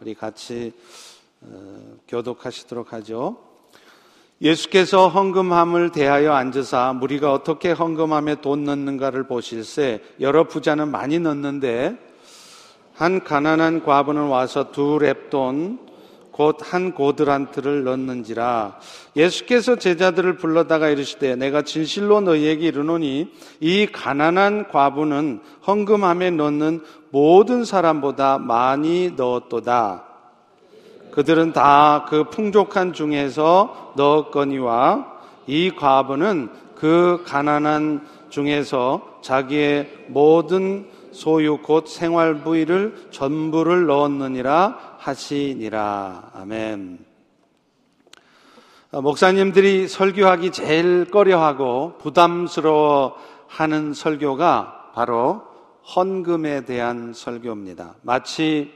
우리 0.00 0.14
같이 0.14 0.72
어, 1.42 1.96
교독하시도록 2.08 2.94
하죠. 2.94 3.36
예수께서 4.40 5.08
헌금함을 5.08 5.92
대하여 5.92 6.32
앉으사 6.32 6.94
무리가 6.94 7.34
어떻게 7.34 7.72
헌금함에 7.72 8.36
돈 8.36 8.64
넣는가를 8.64 9.26
보실세 9.26 10.02
여러 10.20 10.44
부자는 10.44 10.90
많이 10.90 11.18
넣는데 11.18 11.98
한 12.94 13.22
가난한 13.22 13.84
과부는 13.84 14.28
와서 14.28 14.72
두 14.72 14.98
랩돈 14.98 15.89
곧 16.32 16.58
한 16.62 16.92
고드란트를 16.92 17.84
넣는지라. 17.84 18.78
예수께서 19.16 19.76
제자들을 19.76 20.36
불러다가 20.36 20.88
이르시되 20.88 21.36
내가 21.36 21.62
진실로 21.62 22.20
너희에게 22.20 22.68
이르노니 22.68 23.32
이 23.60 23.86
가난한 23.86 24.68
과부는 24.68 25.40
헌금함에 25.66 26.30
넣는 26.30 26.82
모든 27.10 27.64
사람보다 27.64 28.38
많이 28.38 29.12
넣었도다. 29.16 30.04
그들은 31.10 31.52
다 31.52 32.06
그 32.08 32.24
풍족한 32.24 32.92
중에서 32.92 33.92
넣었거니와 33.96 35.06
이 35.46 35.70
과부는 35.70 36.48
그 36.74 37.22
가난한 37.26 38.06
중에서 38.30 39.18
자기의 39.22 40.06
모든 40.08 40.86
소유 41.12 41.58
곧 41.58 41.88
생활 41.88 42.36
부위를 42.42 42.94
전부를 43.10 43.86
넣었느니라 43.86 44.89
하시니라. 45.00 46.30
아멘. 46.34 46.98
목사님들이 48.90 49.88
설교하기 49.88 50.50
제일 50.52 51.06
꺼려하고 51.10 51.96
부담스러워 51.98 53.16
하는 53.48 53.94
설교가 53.94 54.92
바로 54.94 55.42
헌금에 55.96 56.64
대한 56.64 57.12
설교입니다. 57.14 57.94
마치 58.02 58.72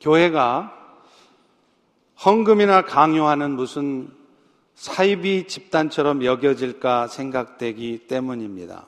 교회가 0.00 0.72
헌금이나 2.24 2.82
강요하는 2.82 3.52
무슨 3.52 4.10
사이비 4.74 5.46
집단처럼 5.46 6.24
여겨질까 6.24 7.06
생각되기 7.06 8.06
때문입니다. 8.08 8.86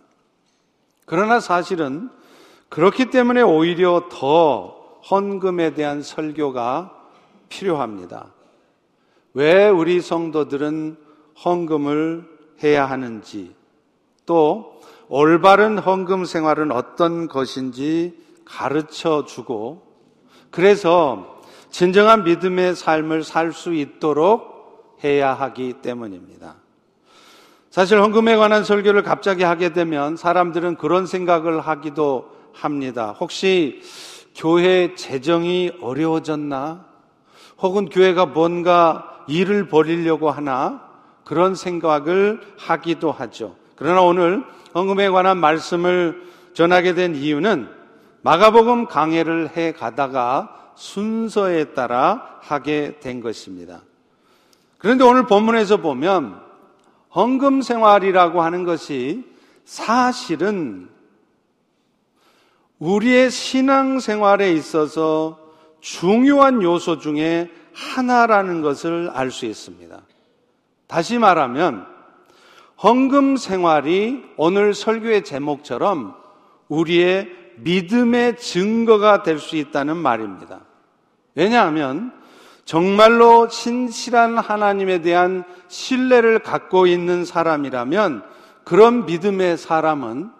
그러나 1.04 1.38
사실은 1.40 2.10
그렇기 2.68 3.10
때문에 3.10 3.42
오히려 3.42 4.08
더 4.10 4.83
헌금에 5.10 5.74
대한 5.74 6.02
설교가 6.02 6.92
필요합니다. 7.48 8.32
왜 9.34 9.68
우리 9.68 10.00
성도들은 10.00 10.96
헌금을 11.44 12.24
해야 12.62 12.86
하는지, 12.86 13.54
또 14.24 14.80
올바른 15.08 15.78
헌금 15.78 16.24
생활은 16.24 16.72
어떤 16.72 17.28
것인지 17.28 18.16
가르쳐 18.44 19.24
주고, 19.24 19.82
그래서 20.50 21.40
진정한 21.70 22.24
믿음의 22.24 22.76
삶을 22.76 23.24
살 23.24 23.52
수 23.52 23.74
있도록 23.74 24.96
해야 25.02 25.34
하기 25.34 25.74
때문입니다. 25.82 26.56
사실 27.70 28.00
헌금에 28.00 28.36
관한 28.36 28.62
설교를 28.62 29.02
갑자기 29.02 29.42
하게 29.42 29.72
되면 29.72 30.16
사람들은 30.16 30.76
그런 30.76 31.06
생각을 31.06 31.60
하기도 31.60 32.30
합니다. 32.52 33.16
혹시 33.18 33.82
교회 34.34 34.94
재정이 34.94 35.72
어려워졌나? 35.80 36.84
혹은 37.58 37.88
교회가 37.88 38.26
뭔가 38.26 39.24
일을 39.28 39.68
벌이려고 39.68 40.30
하나? 40.30 40.82
그런 41.24 41.54
생각을 41.54 42.40
하기도 42.58 43.10
하죠. 43.12 43.56
그러나 43.76 44.02
오늘 44.02 44.44
헌금에 44.74 45.08
관한 45.08 45.38
말씀을 45.38 46.22
전하게 46.52 46.94
된 46.94 47.14
이유는 47.14 47.68
마가복음 48.22 48.86
강해를 48.86 49.56
해 49.56 49.72
가다가 49.72 50.72
순서에 50.74 51.72
따라 51.74 52.38
하게 52.40 52.98
된 53.00 53.20
것입니다. 53.20 53.80
그런데 54.78 55.04
오늘 55.04 55.26
본문에서 55.26 55.78
보면 55.78 56.40
헌금 57.14 57.62
생활이라고 57.62 58.42
하는 58.42 58.64
것이 58.64 59.24
사실은 59.64 60.88
우리의 62.84 63.30
신앙 63.30 63.98
생활에 63.98 64.52
있어서 64.52 65.38
중요한 65.80 66.62
요소 66.62 66.98
중에 66.98 67.50
하나라는 67.72 68.60
것을 68.60 69.10
알 69.14 69.30
수 69.30 69.46
있습니다. 69.46 70.02
다시 70.86 71.18
말하면 71.18 71.86
헌금 72.82 73.38
생활이 73.38 74.22
오늘 74.36 74.74
설교의 74.74 75.24
제목처럼 75.24 76.14
우리의 76.68 77.30
믿음의 77.56 78.36
증거가 78.36 79.22
될 79.22 79.38
수 79.38 79.56
있다는 79.56 79.96
말입니다. 79.96 80.60
왜냐하면 81.34 82.12
정말로 82.66 83.48
신실한 83.48 84.36
하나님에 84.36 85.00
대한 85.00 85.44
신뢰를 85.68 86.40
갖고 86.40 86.86
있는 86.86 87.24
사람이라면 87.24 88.24
그런 88.64 89.06
믿음의 89.06 89.56
사람은 89.56 90.33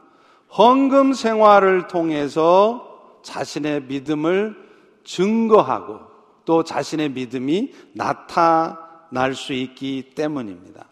헌금 0.56 1.12
생활을 1.14 1.88
통해서 1.88 3.18
자신의 3.22 3.84
믿음을 3.84 4.56
증거하고 5.04 6.00
또 6.44 6.62
자신의 6.62 7.10
믿음이 7.10 7.72
나타날 7.92 9.34
수 9.34 9.52
있기 9.52 10.12
때문입니다. 10.14 10.86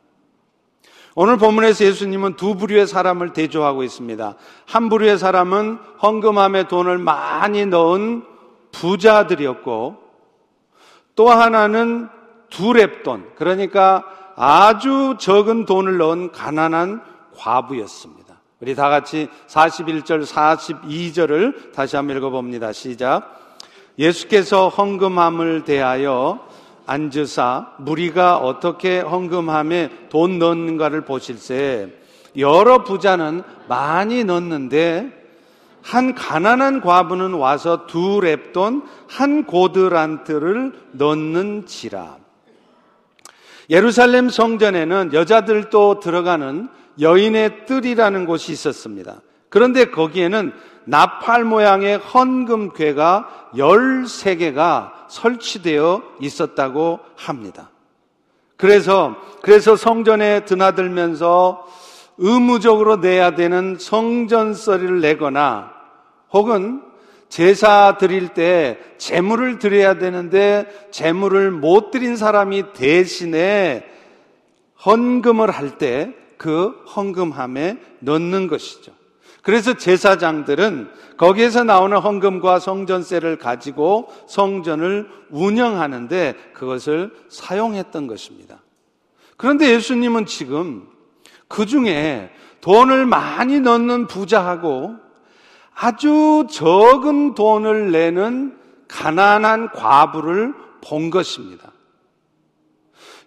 오늘 1.15 1.37
본문에서 1.37 1.84
예수님은 1.84 2.37
두 2.37 2.56
부류의 2.56 2.87
사람을 2.87 3.34
대조하고 3.34 3.83
있습니다. 3.83 4.34
한 4.67 4.89
부류의 4.89 5.19
사람은 5.19 5.79
헌금함에 6.03 6.69
돈을 6.69 6.99
많이 6.99 7.67
넣은 7.67 8.25
부자들이었고 8.73 9.99
또 11.15 11.29
하나는 11.29 12.09
두랩돈, 12.49 13.34
그러니까 13.37 14.05
아주 14.37 15.17
적은 15.21 15.67
돈을 15.67 15.99
넣은 15.99 16.33
가난한 16.33 17.03
과부였습니다. 17.37 18.22
우리 18.62 18.77
다 18.77 18.89
같이 18.89 19.27
41절, 19.49 20.25
42절을 20.25 21.73
다시 21.73 21.97
한번 21.97 22.17
읽어봅니다. 22.17 22.73
시작. 22.73 23.59
예수께서 23.99 24.69
헌금함을 24.69 25.65
대하여 25.65 26.47
앉으사 26.87 27.75
무리가 27.78 28.39
어떻게 28.39 29.00
헌금함에 29.00 30.06
돈 30.11 30.39
넣는가를 30.39 31.00
보실세 31.00 31.89
여러 32.39 32.84
부자는 32.84 33.43
많이 33.69 34.23
넣는데 34.23 35.11
한 35.83 36.15
가난한 36.15 36.83
과부는 36.83 37.34
와서 37.34 37.89
두 37.89 38.21
랩돈 38.21 38.84
한 39.09 39.44
고드란트를 39.44 40.73
넣는지라. 40.93 42.17
예루살렘 43.71 44.29
성전에는 44.29 45.11
여자들도 45.12 45.99
들어가는 45.99 46.69
여인의 47.01 47.67
뜰이라는 47.67 48.27
곳이 48.27 48.53
있었습니다. 48.53 49.21
그런데 49.49 49.87
거기에는 49.87 50.53
나팔 50.85 51.45
모양의 51.45 51.99
헌금괴가 51.99 53.51
13개가 53.55 54.93
설치되어 55.09 56.03
있었다고 56.21 57.01
합니다. 57.17 57.71
그래서, 58.57 59.17
그래서 59.43 59.77
성전에 59.77 60.45
드나들면서 60.45 61.67
의무적으로 62.19 62.97
내야 62.97 63.35
되는 63.35 63.77
성전서리를 63.79 65.01
내거나 65.01 65.73
혹은 66.33 66.83
제사 67.29 67.97
드릴 67.99 68.29
때 68.29 68.79
재물을 68.99 69.59
드려야 69.59 69.95
되는데 69.95 70.67
재물을 70.91 71.51
못 71.51 71.91
드린 71.91 72.17
사람이 72.17 72.73
대신에 72.75 73.87
헌금을 74.85 75.51
할 75.51 75.79
때 75.79 76.15
그 76.43 76.71
헌금함에 76.97 77.79
넣는 78.01 78.49
것이죠. 78.49 78.91
그래서 79.43 79.75
제사장들은 79.75 80.91
거기에서 81.17 81.63
나오는 81.63 81.97
헌금과 81.97 82.59
성전세를 82.59 83.39
가지고 83.39 84.09
성전을 84.27 85.09
운영하는데 85.31 86.35
그것을 86.53 87.15
사용했던 87.29 88.09
것입니다. 88.09 88.59
그런데 89.37 89.73
예수님은 89.73 90.27
지금 90.27 90.89
그 91.47 91.65
중에 91.65 92.31
돈을 92.61 93.06
많이 93.06 93.61
넣는 93.61 94.09
부자하고 94.09 94.97
아주 95.77 96.49
적은 96.50 97.37
돈을 97.37 97.93
내는 97.93 98.59
가난한 98.88 99.71
과부를 99.71 100.55
본 100.81 101.11
것입니다. 101.11 101.71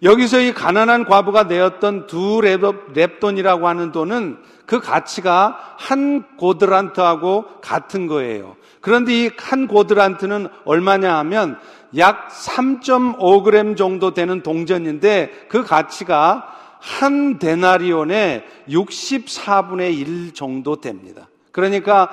여기서 0.06 0.40
이 0.40 0.54
가난한 0.54 1.06
과부가 1.06 1.44
내었던 1.44 2.06
두 2.06 2.40
랩돈이라고 2.40 3.64
하는 3.64 3.92
돈은 3.92 4.38
그 4.66 4.80
가치가 4.80 5.58
한 5.78 6.24
고드란트하고 6.38 7.46
같은 7.62 8.08
거예요. 8.08 8.56
그런데 8.82 9.26
이 9.26 9.32
한 9.38 9.68
고드란트는 9.68 10.48
얼마냐 10.64 11.18
하면 11.18 11.60
약 11.98 12.30
3.5g 12.30 13.76
정도 13.78 14.14
되는 14.14 14.44
동전인데 14.44 15.48
그 15.50 15.64
가치가 15.64 16.54
한 16.80 17.40
데나리온의 17.40 18.44
64분의 18.70 19.98
1 19.98 20.34
정도 20.36 20.82
됩니다. 20.82 21.28
그러니까 21.52 22.10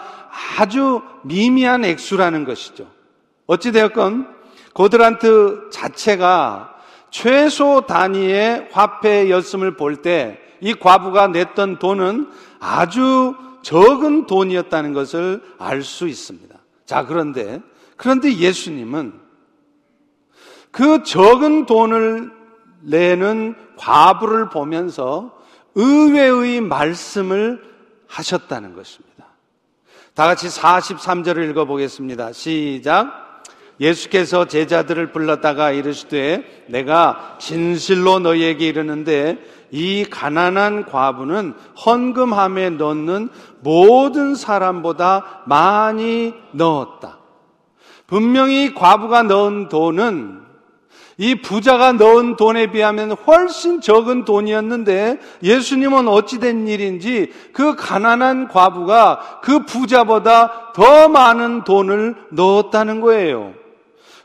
아주 0.58 1.02
미미한 1.24 1.84
액수라는 1.84 2.44
것이죠. 2.44 2.86
어찌되었건 3.46 4.28
고드란트 4.72 5.68
자체가 5.70 6.71
최소 7.12 7.82
단위의 7.82 8.70
화폐였음을 8.72 9.76
볼 9.76 10.02
때 10.02 10.42
이 10.62 10.74
과부가 10.74 11.26
냈던 11.26 11.80
돈은 11.80 12.30
아주 12.60 13.34
적은 13.62 14.26
돈이었다는 14.26 14.92
것을 14.92 15.42
알 15.58 15.82
수 15.82 16.06
있습니다. 16.06 16.54
자, 16.86 17.04
그런데, 17.04 17.60
그런데 17.96 18.36
예수님은 18.36 19.20
그 20.70 21.02
적은 21.02 21.66
돈을 21.66 22.30
내는 22.80 23.56
과부를 23.76 24.50
보면서 24.50 25.36
의외의 25.74 26.60
말씀을 26.60 27.60
하셨다는 28.06 28.74
것입니다. 28.74 29.26
다 30.14 30.26
같이 30.26 30.46
43절을 30.46 31.50
읽어보겠습니다. 31.50 32.32
시작. 32.32 33.21
예수께서 33.82 34.46
제자들을 34.46 35.10
불렀다가 35.10 35.72
이르시되 35.72 36.64
내가 36.68 37.36
진실로 37.40 38.20
너희에게 38.20 38.68
이르는데 38.68 39.38
이 39.72 40.04
가난한 40.08 40.86
과부는 40.86 41.54
헌금함에 41.84 42.70
넣는 42.70 43.28
모든 43.60 44.36
사람보다 44.36 45.42
많이 45.46 46.32
넣었다. 46.52 47.18
분명히 48.06 48.72
과부가 48.72 49.24
넣은 49.24 49.68
돈은 49.68 50.42
이 51.18 51.34
부자가 51.36 51.92
넣은 51.92 52.36
돈에 52.36 52.70
비하면 52.70 53.12
훨씬 53.12 53.80
적은 53.80 54.24
돈이었는데 54.24 55.18
예수님은 55.42 56.06
어찌된 56.06 56.68
일인지 56.68 57.32
그 57.52 57.74
가난한 57.74 58.48
과부가 58.48 59.40
그 59.42 59.64
부자보다 59.64 60.72
더 60.72 61.08
많은 61.08 61.64
돈을 61.64 62.14
넣었다는 62.30 63.00
거예요. 63.00 63.61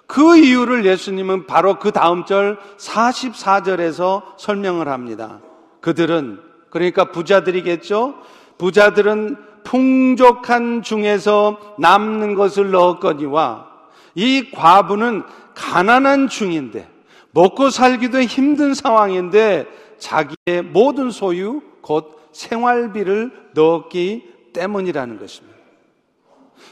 그 0.07 0.38
이유를 0.38 0.86
예수님은 0.86 1.45
바로 1.45 1.80
그 1.80 1.92
다음 1.92 2.25
절 2.25 2.57
44절에서 2.77 4.24
설명을 4.38 4.88
합니다. 4.88 5.39
그들은, 5.81 6.39
그러니까 6.69 7.12
부자들이겠죠? 7.12 8.15
부자들은 8.57 9.36
풍족한 9.63 10.81
중에서 10.81 11.75
남는 11.77 12.36
것을 12.36 12.71
넣었거니와 12.71 13.68
이 14.15 14.50
과부는 14.51 15.24
가난한 15.54 16.30
중인데 16.30 16.89
먹고 17.31 17.69
살기도 17.69 18.21
힘든 18.21 18.74
상황인데 18.74 19.68
자기의 20.00 20.63
모든 20.63 21.12
소유, 21.12 21.62
곧 21.81 22.30
생활비를 22.31 23.31
넣었기 23.54 24.24
때문이라는 24.54 25.19
것입니다. 25.19 25.57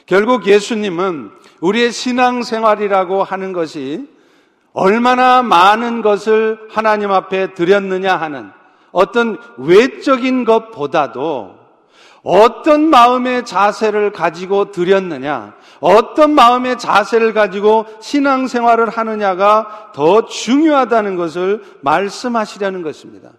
결국 0.06 0.48
예수님은 0.48 1.32
우리의 1.62 1.92
신앙생활이라고 1.92 3.24
하는 3.24 3.54
것이 3.54 4.08
얼마나 4.74 5.42
많은 5.42 6.02
것을 6.02 6.60
하나님 6.70 7.12
앞에 7.12 7.54
드렸느냐 7.54 8.16
하는 8.16 8.52
어떤 8.92 9.38
외적인 9.58 10.46
것보다도 10.46 11.66
어떤 12.26 12.90
마음의 12.90 13.46
자세를 13.46 14.12
가지고 14.12 14.72
드렸느냐, 14.72 15.54
어떤 15.80 16.34
마음의 16.34 16.80
자세를 16.80 17.34
가지고 17.34 17.86
신앙생활을 18.02 18.90
하느냐가 18.90 19.92
더 19.94 20.26
중요하다는 20.26 21.18
것을 21.18 21.64
말씀하시려는 21.82 22.82
것입니다. 22.82 23.30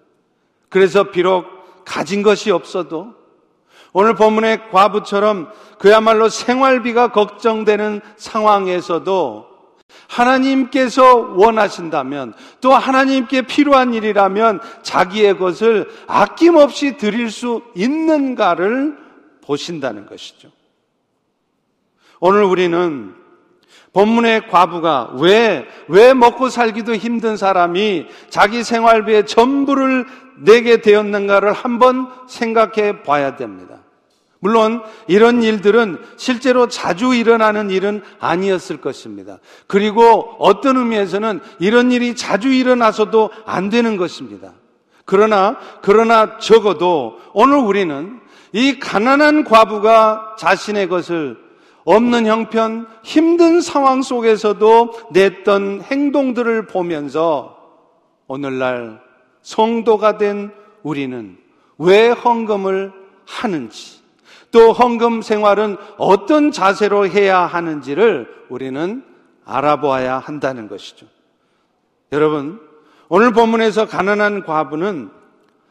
그래서 0.69 1.11
비록 1.11 1.47
가진 1.85 2.23
것이 2.23 2.53
없어도 2.53 3.15
오늘 3.99 4.15
본문의 4.15 4.69
과부처럼 4.73 5.51
그야말로 5.79 6.29
생활비가 6.29 7.13
걱정되는 7.13 8.03
상황에서도 8.19 9.47
하나님께서 10.07 11.33
원하신다면 11.35 12.35
또 12.61 12.75
하나님께 12.75 13.47
필요한 13.47 13.95
일이라면 13.95 14.61
자기의 14.83 15.39
것을 15.39 15.89
아낌없이 16.09 16.99
드릴 16.99 17.31
수 17.31 17.63
있는가를 17.75 18.99
보신다는 19.43 20.05
것이죠. 20.05 20.51
오늘 22.21 22.45
우리는 22.45 23.15
본문의 23.95 24.49
과부가 24.49 25.13
왜, 25.21 25.67
왜 25.89 26.13
먹고 26.13 26.51
살기도 26.51 26.95
힘든 26.97 27.39
사람이 27.39 28.09
자기 28.29 28.63
생활비의 28.63 29.25
전부를 29.25 30.05
내게 30.37 30.83
되었는가를 30.83 31.55
한번 31.55 32.11
생각해 32.29 33.03
봐야 33.03 33.37
됩니다. 33.37 33.86
물론 34.41 34.83
이런 35.07 35.43
일들은 35.43 35.99
실제로 36.17 36.69
자주 36.69 37.15
일어나는 37.15 37.71
일은 37.71 38.03
아니었을 38.21 38.81
것입니다. 38.81 39.39
그리고 39.67 40.37
어떤 40.39 40.77
의미에서는 40.77 41.41
이런 41.59 41.91
일이 41.91 42.15
자주 42.15 42.49
일어나서도 42.49 43.31
안 43.45 43.71
되는 43.71 43.97
것입니다. 43.97 44.53
그러나, 45.05 45.57
그러나 45.83 46.39
적어도 46.39 47.19
오늘 47.33 47.59
우리는 47.59 48.21
이 48.53 48.79
가난한 48.79 49.45
과부가 49.45 50.37
자신의 50.39 50.89
것을 50.89 51.39
없는 51.85 52.27
형편, 52.27 52.89
힘든 53.05 53.61
상황 53.61 54.03
속에서도 54.03 55.11
냈던 55.13 55.83
행동들을 55.83 56.67
보면서 56.67 57.57
오늘날 58.27 59.01
성도가 59.43 60.19
된 60.19 60.51
우리는 60.83 61.39
왜 61.79 62.09
헌금을 62.09 62.93
하는지, 63.25 63.96
또 64.51 64.73
헌금 64.73 65.23
생활은 65.23 65.77
어떤 65.99 66.53
자세로 66.53 67.09
해야 67.09 67.41
하는지를 67.41 68.47
우리는 68.49 69.05
알아보아야 69.45 70.19
한다는 70.19 70.69
것이죠. 70.69 71.07
여러분, 72.13 72.61
오늘 73.09 73.33
본문에서 73.33 73.87
가난한 73.87 74.45
과부는 74.45 75.11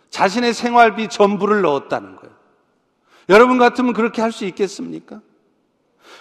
자신의 0.10 0.54
생활비 0.54 1.08
전부를 1.10 1.62
넣었다는 1.62 2.16
거예요. 2.16 2.34
여러분 3.30 3.58
같으면 3.58 3.94
그렇게 3.94 4.22
할 4.22 4.32
수 4.32 4.46
있겠습니까? 4.46 5.22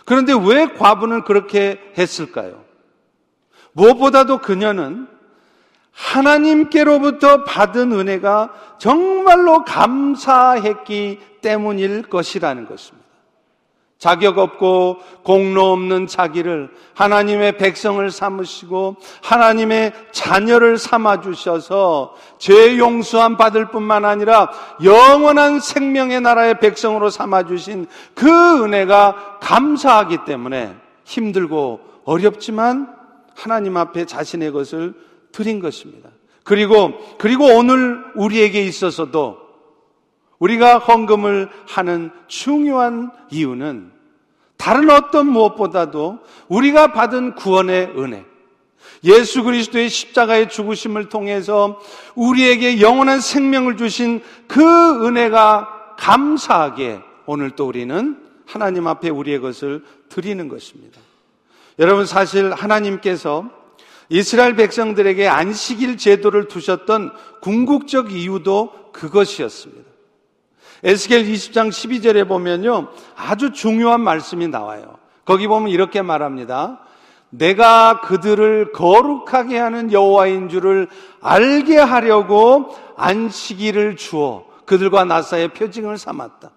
그런데 0.05 0.33
왜 0.33 0.67
과부는 0.67 1.25
그렇게 1.25 1.81
했을까요? 1.97 2.65
무엇보다도 3.73 4.39
그녀는 4.39 5.09
하나님께로부터 5.95 7.45
받은 7.45 7.93
은혜가 7.93 8.51
정말로 8.79 9.65
감사했기 9.65 11.21
때문일 11.41 12.03
것이라는 12.03 12.67
것입니다. 12.67 13.05
자격 14.05 14.37
없고 14.39 14.99
공로 15.23 15.73
없는 15.73 16.09
자기를 16.09 16.69
하나님의 16.95 17.57
백성을 17.57 18.11
삼으시고 18.11 18.97
하나님의 19.23 19.93
자녀를 20.13 20.77
삼아 20.77 21.23
주셔서 21.23 22.15
죄 22.39 22.77
용서함 22.77 23.39
받을 23.39 23.71
뿐만 23.71 24.05
아니라 24.05 24.51
영원한 24.83 25.59
생명의 25.59 26.21
나라의 26.21 26.61
백성으로 26.61 27.09
삼아 27.09 27.45
주신 27.45 27.87
그 28.15 28.29
은혜가 28.63 29.39
감사하기 29.41 30.27
때문에 30.27 30.75
힘들고 31.05 31.81
어렵지만 32.05 32.95
하나님 33.35 33.79
앞에 33.79 34.05
자신의 34.05 34.53
것을 34.53 34.93
드린 35.35 35.59
것입니다. 35.59 36.11
그리고 36.45 36.93
그리고 37.19 37.47
오늘 37.47 38.05
우리에게 38.15 38.63
있어서도 38.63 39.37
우리가 40.39 40.79
헌금을 40.79 41.49
하는 41.67 42.11
중요한 42.29 43.11
이유는 43.31 43.91
다른 44.57 44.91
어떤 44.91 45.27
무엇보다도 45.27 46.21
우리가 46.49 46.93
받은 46.93 47.35
구원의 47.35 47.95
은혜, 47.97 48.25
예수 49.03 49.43
그리스도의 49.43 49.89
십자가의 49.89 50.49
죽으심을 50.49 51.09
통해서 51.09 51.81
우리에게 52.15 52.81
영원한 52.81 53.21
생명을 53.21 53.77
주신 53.77 54.23
그 54.47 55.07
은혜가 55.07 55.97
감사하게 55.99 57.01
오늘 57.27 57.51
또 57.51 57.67
우리는 57.67 58.23
하나님 58.47 58.87
앞에 58.87 59.09
우리의 59.09 59.41
것을 59.41 59.83
드리는 60.09 60.47
것입니다. 60.47 61.01
여러분 61.81 62.07
사실 62.07 62.53
하나님께서 62.53 63.64
이스라엘 64.09 64.57
백성들에게 64.57 65.27
안식일 65.27 65.97
제도를 65.97 66.49
두셨던 66.49 67.13
궁극적 67.41 68.13
이유도 68.13 68.73
그것이었습니다. 68.93 69.95
에스겔 70.83 71.25
20장 71.25 71.71
12절에 71.71 72.29
보면요. 72.29 72.89
아주 73.17 73.53
중요한 73.53 74.03
말씀이 74.03 74.49
나와요. 74.49 74.99
거기 75.25 75.47
보면 75.47 75.71
이렇게 75.71 76.03
말합니다. 76.03 76.81
내가 77.31 78.01
그들을 78.03 78.73
거룩하게 78.73 79.59
하는 79.59 79.93
여호와인 79.93 80.49
줄을 80.49 80.89
알게 81.21 81.79
하려고 81.79 82.77
안식일을 82.97 83.97
주어 83.97 84.45
그들과 84.67 85.05
나사의 85.05 85.49
표징을 85.49 85.99
삼았다. 85.99 86.51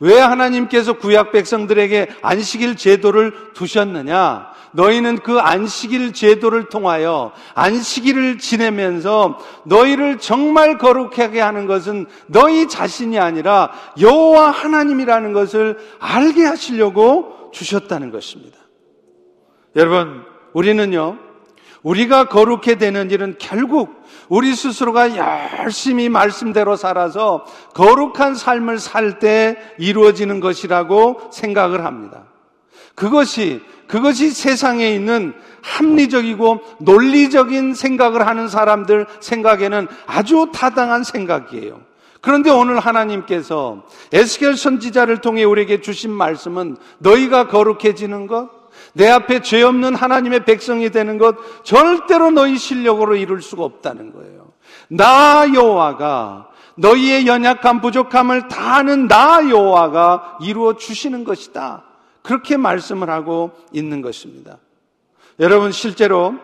왜 0.00 0.18
하나님께서 0.18 0.94
구약 0.94 1.32
백성들에게 1.32 2.08
안식일 2.22 2.76
제도를 2.76 3.52
두셨느냐? 3.54 4.49
너희는 4.72 5.18
그 5.18 5.38
안식일 5.38 6.12
제도를 6.12 6.68
통하여 6.68 7.32
안식일을 7.54 8.38
지내면서 8.38 9.38
너희를 9.64 10.18
정말 10.18 10.78
거룩하게 10.78 11.40
하는 11.40 11.66
것은 11.66 12.06
너희 12.26 12.68
자신이 12.68 13.18
아니라 13.18 13.70
여호와 14.00 14.50
하나님이라는 14.50 15.32
것을 15.32 15.78
알게 15.98 16.44
하시려고 16.44 17.50
주셨다는 17.52 18.10
것입니다. 18.10 18.58
여러분, 19.76 20.24
우리는요, 20.52 21.18
우리가 21.82 22.26
거룩해 22.26 22.76
되는 22.76 23.10
일은 23.10 23.36
결국 23.38 24.02
우리 24.28 24.54
스스로가 24.54 25.16
열심히 25.16 26.08
말씀대로 26.08 26.76
살아서 26.76 27.44
거룩한 27.74 28.34
삶을 28.34 28.78
살 28.78 29.18
때 29.18 29.56
이루어지는 29.78 30.40
것이라고 30.40 31.30
생각을 31.32 31.84
합니다. 31.84 32.29
그것이, 32.94 33.60
그것이 33.86 34.30
세상에 34.30 34.90
있는 34.90 35.34
합리적이고 35.62 36.60
논리적인 36.80 37.74
생각을 37.74 38.26
하는 38.26 38.48
사람들 38.48 39.06
생각에는 39.20 39.88
아주 40.06 40.50
타당한 40.52 41.04
생각이에요. 41.04 41.80
그런데 42.20 42.50
오늘 42.50 42.78
하나님께서 42.78 43.82
에스겔 44.12 44.56
선지자를 44.56 45.18
통해 45.18 45.44
우리에게 45.44 45.80
주신 45.80 46.10
말씀은 46.10 46.76
너희가 46.98 47.48
거룩해지는 47.48 48.26
것, 48.26 48.50
내 48.92 49.08
앞에 49.08 49.40
죄 49.42 49.62
없는 49.62 49.94
하나님의 49.94 50.44
백성이 50.44 50.90
되는 50.90 51.18
것 51.18 51.36
절대로 51.64 52.30
너희 52.30 52.58
실력으로 52.58 53.16
이룰 53.16 53.40
수가 53.40 53.64
없다는 53.64 54.12
거예요. 54.12 54.52
나 54.88 55.46
여호와가 55.52 56.48
너희의 56.76 57.26
연약함 57.26 57.80
부족함을 57.80 58.48
다하는 58.48 59.08
나 59.08 59.48
여호와가 59.48 60.38
이루어 60.40 60.76
주시는 60.76 61.24
것이다. 61.24 61.84
그렇게 62.22 62.56
말씀을 62.56 63.10
하고 63.10 63.52
있는 63.72 64.02
것입니다. 64.02 64.58
여러분 65.38 65.72
실제로 65.72 66.34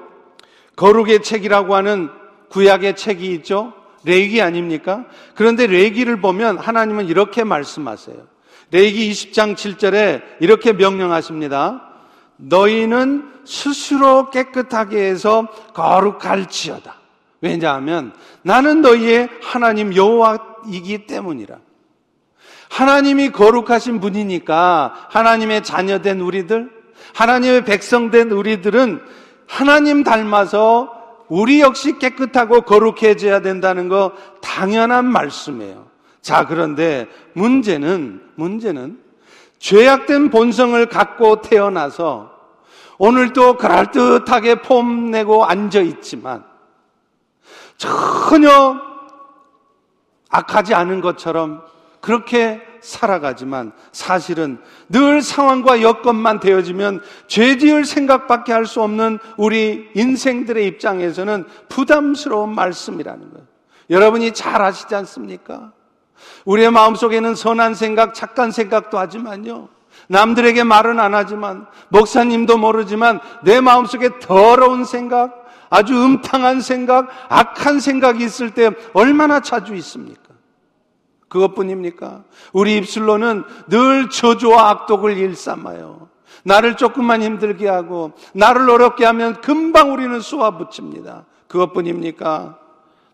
거룩의 0.76 1.23
책이라고 1.23 1.75
하는 1.75 2.11
구약의 2.50 2.97
책이 2.97 3.33
있죠. 3.35 3.73
레기 4.04 4.40
아닙니까? 4.40 5.04
그런데 5.35 5.66
레기를 5.66 6.21
보면 6.21 6.59
하나님은 6.59 7.09
이렇게 7.09 7.45
말씀하세요. 7.45 8.16
레기 8.71 9.11
20장 9.11 9.54
7절에 9.54 10.23
이렇게 10.40 10.73
명령하십니다. 10.73 11.83
너희는 12.37 13.33
스스로 13.45 14.30
깨끗하게 14.30 14.99
해서 15.04 15.49
거룩할지어다. 15.75 16.97
왜냐하면 17.40 18.12
나는 18.42 18.80
너희의 18.83 19.28
하나님 19.42 19.95
여호와이기 19.95 21.06
때문이라. 21.06 21.59
하나님이 22.70 23.30
거룩하신 23.32 24.00
분이니까 24.00 25.08
하나님의 25.11 25.64
자녀된 25.64 26.20
우리들, 26.20 26.70
하나님의 27.14 27.64
백성된 27.64 28.30
우리들은 28.30 29.00
하나님 29.46 30.02
닮아서 30.02 30.92
우리 31.28 31.61
역시 31.61 31.99
깨끗하고 31.99 32.62
거룩해져야 32.62 33.40
된다는 33.40 33.88
거 33.88 34.12
당연한 34.40 35.06
말씀이에요. 35.06 35.87
자, 36.20 36.46
그런데 36.46 37.06
문제는, 37.35 38.20
문제는 38.35 39.00
죄악된 39.58 40.30
본성을 40.30 40.87
갖고 40.87 41.40
태어나서 41.40 42.30
오늘도 42.99 43.56
그럴듯하게 43.56 44.62
폼내고 44.62 45.44
앉아 45.44 45.80
있지만 45.80 46.44
전혀 47.76 48.76
악하지 50.30 50.75
않은 50.75 51.00
것처럼 51.00 51.62
그렇게 52.06 52.62
살아가지만 52.82 53.72
사실은 53.90 54.58
늘 54.88 55.20
상황과 55.20 55.82
여건만 55.82 56.38
되어지면 56.38 57.00
죄 57.26 57.58
지을 57.58 57.84
생각밖에 57.84 58.52
할 58.52 58.64
수 58.64 58.80
없는 58.80 59.18
우리 59.36 59.90
인생들의 59.96 60.64
입장에서는 60.68 61.44
부담스러운 61.68 62.54
말씀이라는 62.54 63.30
거예요. 63.32 63.46
여러분이 63.90 64.34
잘 64.34 64.62
아시지 64.62 64.94
않습니까? 64.94 65.72
우리의 66.44 66.70
마음속에는 66.70 67.34
선한 67.34 67.75
생각, 67.75 68.14
착한 68.14 68.52
생각도 68.52 69.00
하지만요. 69.00 69.68
남들에게 70.06 70.62
말은 70.62 71.00
안 71.00 71.12
하지만, 71.12 71.66
목사님도 71.88 72.56
모르지만, 72.56 73.18
내 73.42 73.60
마음속에 73.60 74.20
더러운 74.20 74.84
생각, 74.84 75.44
아주 75.70 76.00
음탕한 76.00 76.60
생각, 76.60 77.08
악한 77.28 77.80
생각이 77.80 78.25
있을 78.25 78.50
때 78.50 78.70
얼마나 78.92 79.40
자주 79.40 79.75
있습니까? 79.75 80.25
그것뿐입니까? 81.36 82.24
우리 82.52 82.76
입술로는 82.78 83.44
늘 83.68 84.08
저주와 84.08 84.70
악독을 84.70 85.18
일삼아요. 85.18 86.08
나를 86.44 86.76
조금만 86.76 87.22
힘들게 87.22 87.68
하고, 87.68 88.12
나를 88.32 88.70
어렵게 88.70 89.04
하면 89.04 89.40
금방 89.40 89.92
우리는 89.92 90.18
쏘아 90.20 90.56
붙입니다. 90.56 91.26
그것뿐입니까? 91.48 92.58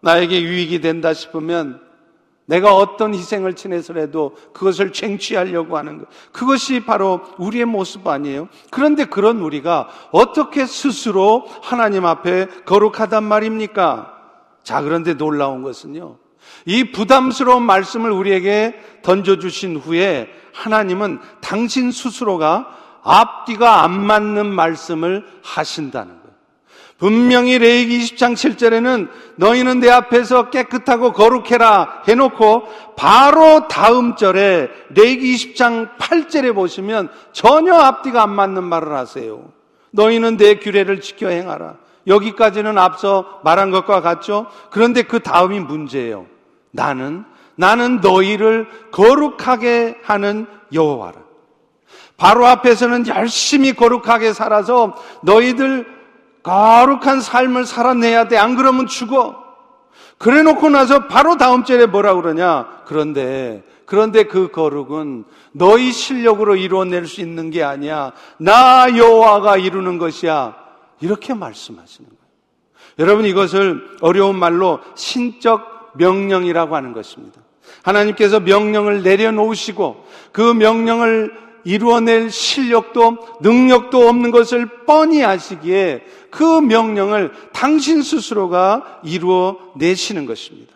나에게 0.01 0.43
유익이 0.43 0.81
된다 0.81 1.13
싶으면 1.15 1.81
내가 2.47 2.75
어떤 2.75 3.15
희생을 3.15 3.55
친해서라도 3.55 4.37
그것을 4.53 4.93
쟁취하려고 4.93 5.77
하는 5.77 5.99
것. 5.99 6.09
그것이 6.33 6.85
바로 6.85 7.23
우리의 7.39 7.65
모습 7.65 8.07
아니에요? 8.07 8.49
그런데 8.71 9.05
그런 9.05 9.41
우리가 9.41 9.89
어떻게 10.11 10.67
스스로 10.67 11.47
하나님 11.63 12.05
앞에 12.05 12.47
거룩하단 12.67 13.25
말입니까? 13.25 14.13
자, 14.63 14.83
그런데 14.83 15.15
놀라운 15.15 15.63
것은요. 15.63 16.22
이 16.65 16.93
부담스러운 16.93 17.63
말씀을 17.63 18.11
우리에게 18.11 18.81
던져주신 19.03 19.77
후에 19.77 20.29
하나님은 20.53 21.21
당신 21.41 21.91
스스로가 21.91 22.69
앞뒤가 23.03 23.83
안 23.83 24.05
맞는 24.05 24.47
말씀을 24.47 25.27
하신다는 25.43 26.23
분명히 27.03 27.59
레이기 27.59 27.99
20장 27.99 28.35
7절에는 28.35 29.09
너희는 29.35 29.81
내 29.81 29.91
앞에서 29.91 30.51
깨끗하고 30.51 31.13
거룩해라 31.13 32.05
해놓고 32.07 32.63
바로 32.97 33.67
다음 33.67 34.15
절에 34.15 34.69
레이기 34.91 35.35
20장 35.35 35.99
8절에 35.99 36.55
보시면 36.55 37.09
전혀 37.33 37.75
앞뒤가 37.75 38.23
안 38.23 38.31
맞는 38.31 38.63
말을 38.63 38.93
하세요. 38.93 39.51
너희는 39.91 40.37
내 40.37 40.61
규례를 40.61 41.01
지켜 41.01 41.27
행하라. 41.27 41.75
여기까지는 42.07 42.79
앞서 42.79 43.41
말한 43.43 43.73
것과 43.73 44.01
같죠? 44.01 44.47
그런데 44.71 45.03
그 45.03 45.19
다음이 45.19 45.59
문제예요. 45.59 46.27
나는 46.73 47.25
나는 47.55 48.01
너희를 48.01 48.67
거룩하게 48.91 49.99
하는 50.03 50.47
여호와라. 50.73 51.21
바로 52.17 52.47
앞에서는 52.47 53.07
열심히 53.09 53.73
거룩하게 53.75 54.33
살아서 54.33 54.95
너희들 55.23 55.87
거룩한 56.43 57.21
삶을 57.21 57.67
살아내야 57.67 58.29
돼. 58.29 58.37
안 58.37 58.57
그러면 58.57 58.87
죽어. 58.87 59.43
그래 60.19 60.43
놓고 60.43 60.71
나서 60.71 61.09
바로 61.09 61.37
다음 61.37 61.65
절에 61.65 61.87
뭐라 61.87 62.15
그러냐? 62.15 62.83
그런데, 62.87 63.65
그런데 63.87 64.25
그 64.25 64.51
거룩은 64.51 65.25
너희 65.53 65.93
실력으로 65.93 66.57
이루어낼 66.57 67.07
수 67.07 67.21
있는 67.21 67.51
게 67.51 67.63
아니야. 67.63 68.13
나 68.39 68.97
여호와가 68.97 69.57
이루는 69.57 69.99
것이야. 69.99 70.57
이렇게 71.01 71.35
말씀하시는 71.35 72.09
거예요. 72.09 72.23
여러분 72.99 73.25
이것을 73.25 73.97
어려운 74.01 74.37
말로 74.39 74.79
신적 74.95 75.72
명령이라고 75.95 76.77
하는 76.77 76.93
것입니다. 76.93 77.41
하나님께서 77.83 78.41
명령을 78.41 79.03
내려놓으시고 79.03 80.05
그 80.33 80.41
명령을 80.41 81.33
이루어낼 81.65 82.31
실력도 82.31 83.39
능력도 83.41 84.09
없는 84.09 84.31
것을 84.31 84.85
뻔히 84.85 85.25
아시기에 85.25 86.05
그 86.31 86.61
명령을 86.61 87.33
당신 87.53 88.03
스스로가 88.03 89.01
이루어 89.05 89.59
내시는 89.77 90.27
것입니다. 90.27 90.75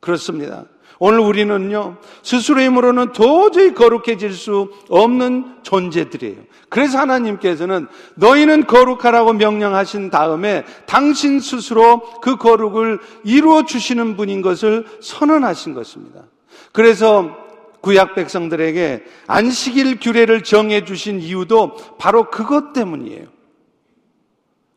그렇습니다. 0.00 0.64
오늘 1.04 1.18
우리는요, 1.18 1.96
스스로의 2.22 2.66
힘으로는 2.66 3.10
도저히 3.10 3.74
거룩해질 3.74 4.32
수 4.34 4.70
없는 4.88 5.56
존재들이에요. 5.64 6.36
그래서 6.68 6.98
하나님께서는 6.98 7.88
너희는 8.14 8.68
거룩하라고 8.68 9.32
명령하신 9.32 10.10
다음에 10.10 10.64
당신 10.86 11.40
스스로 11.40 12.02
그 12.20 12.36
거룩을 12.36 13.00
이루어 13.24 13.64
주시는 13.64 14.16
분인 14.16 14.42
것을 14.42 14.86
선언하신 15.00 15.74
것입니다. 15.74 16.22
그래서 16.70 17.36
구약 17.80 18.14
백성들에게 18.14 19.02
안식일 19.26 19.98
규례를 19.98 20.44
정해 20.44 20.84
주신 20.84 21.20
이유도 21.20 21.74
바로 21.98 22.30
그것 22.30 22.72
때문이에요. 22.72 23.26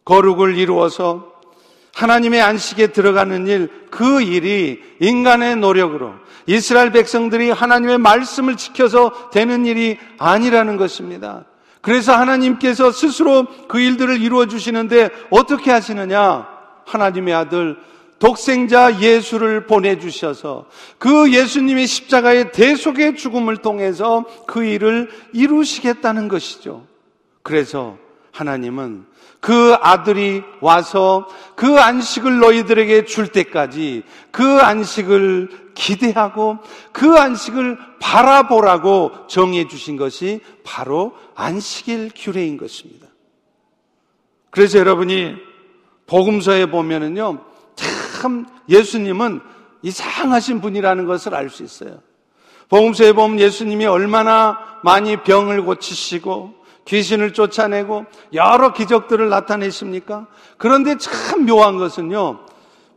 거룩을 0.05 0.57
이루어서 0.57 1.34
하나님의 1.95 2.41
안식에 2.41 2.87
들어가는 2.87 3.47
일, 3.47 3.69
그 3.89 4.21
일이 4.21 4.83
인간의 4.99 5.55
노력으로 5.55 6.13
이스라엘 6.45 6.91
백성들이 6.91 7.49
하나님의 7.51 7.97
말씀을 7.99 8.57
지켜서 8.57 9.29
되는 9.31 9.65
일이 9.65 9.97
아니라는 10.17 10.75
것입니다. 10.75 11.45
그래서 11.79 12.13
하나님께서 12.13 12.91
스스로 12.91 13.47
그 13.69 13.79
일들을 13.79 14.21
이루어 14.21 14.45
주시는데 14.45 15.09
어떻게 15.29 15.71
하시느냐? 15.71 16.47
하나님의 16.85 17.33
아들 17.33 17.77
독생자 18.19 18.99
예수를 18.99 19.65
보내주셔서 19.65 20.65
그 20.97 21.31
예수님이 21.31 21.87
십자가의 21.87 22.51
대속의 22.51 23.15
죽음을 23.15 23.57
통해서 23.57 24.25
그 24.45 24.65
일을 24.65 25.09
이루시겠다는 25.31 26.27
것이죠. 26.27 26.85
그래서 27.41 27.97
하나님은 28.31 29.05
그 29.45 29.75
아들이 29.79 30.41
와서 30.59 31.27
그 31.53 31.79
안식을 31.79 32.39
너희들에게 32.39 33.05
줄 33.05 33.27
때까지 33.27 34.01
그 34.31 34.43
안식을 34.43 35.73
기대하고 35.75 36.57
그 36.91 37.15
안식을 37.15 37.77
바라보라고 37.99 39.27
정해 39.27 39.67
주신 39.67 39.97
것이 39.97 40.39
바로 40.63 41.13
안식일 41.35 42.09
규례인 42.15 42.57
것입니다. 42.57 43.05
그래서 44.49 44.79
여러분이 44.79 45.35
복음서에 46.07 46.65
보면은요, 46.65 47.45
참 47.75 48.47
예수님은 48.67 49.41
이상하신 49.83 50.59
분이라는 50.59 51.05
것을 51.05 51.35
알 51.35 51.51
수 51.51 51.61
있어요. 51.61 51.99
복음서에 52.69 53.13
보면 53.13 53.39
예수님이 53.39 53.85
얼마나 53.85 54.57
많이 54.81 55.17
병을 55.17 55.65
고치시고 55.65 56.54
귀신을 56.85 57.33
쫓아내고 57.33 58.05
여러 58.33 58.73
기적들을 58.73 59.29
나타내십니까? 59.29 60.27
그런데 60.57 60.97
참 60.97 61.45
묘한 61.45 61.77
것은요. 61.77 62.39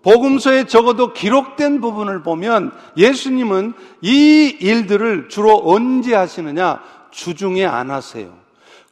복음서에 0.03 0.65
적어도 0.65 1.13
기록된 1.13 1.81
부분을 1.81 2.23
보면 2.23 2.73
예수님은 2.97 3.73
이 4.01 4.57
일들을 4.61 5.29
주로 5.29 5.61
언제 5.65 6.15
하시느냐? 6.15 6.83
주중에 7.11 7.67
안 7.67 7.91
하세요. 7.91 8.33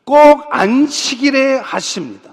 꼭 0.05 0.47
안식일에 0.51 1.59
하십니다. 1.59 2.33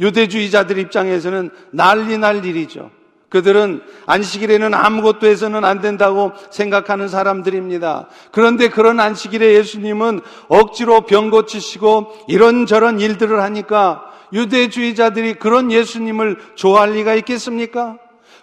유대주의자들 0.00 0.78
입장에서는 0.78 1.50
난리 1.70 2.18
날 2.18 2.44
일이죠. 2.44 2.90
그들은 3.32 3.80
안식일에는 4.04 4.74
아무것도 4.74 5.26
해서는 5.26 5.64
안 5.64 5.80
된다고 5.80 6.32
생각하는 6.50 7.08
사람들입니다. 7.08 8.08
그런데 8.30 8.68
그런 8.68 9.00
안식일에 9.00 9.54
예수님은 9.54 10.20
억지로 10.48 11.06
병 11.06 11.30
고치시고 11.30 12.26
이런저런 12.28 13.00
일들을 13.00 13.42
하니까 13.42 14.04
유대주의자들이 14.34 15.34
그런 15.34 15.72
예수님을 15.72 16.36
좋아할 16.56 16.92
리가 16.92 17.14
있겠습니까? 17.14 17.96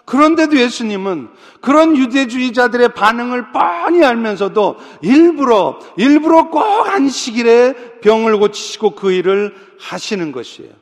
그런데도 0.06 0.58
예수님은 0.58 1.28
그런 1.60 1.96
유대주의자들의 1.96 2.92
반응을 2.94 3.52
뻔히 3.52 4.04
알면서도 4.04 4.76
일부러, 5.02 5.78
일부러 5.98 6.48
꼭 6.50 6.64
안식일에 6.64 8.00
병을 8.00 8.38
고치시고 8.38 8.96
그 8.96 9.12
일을 9.12 9.54
하시는 9.78 10.32
것이에요. 10.32 10.72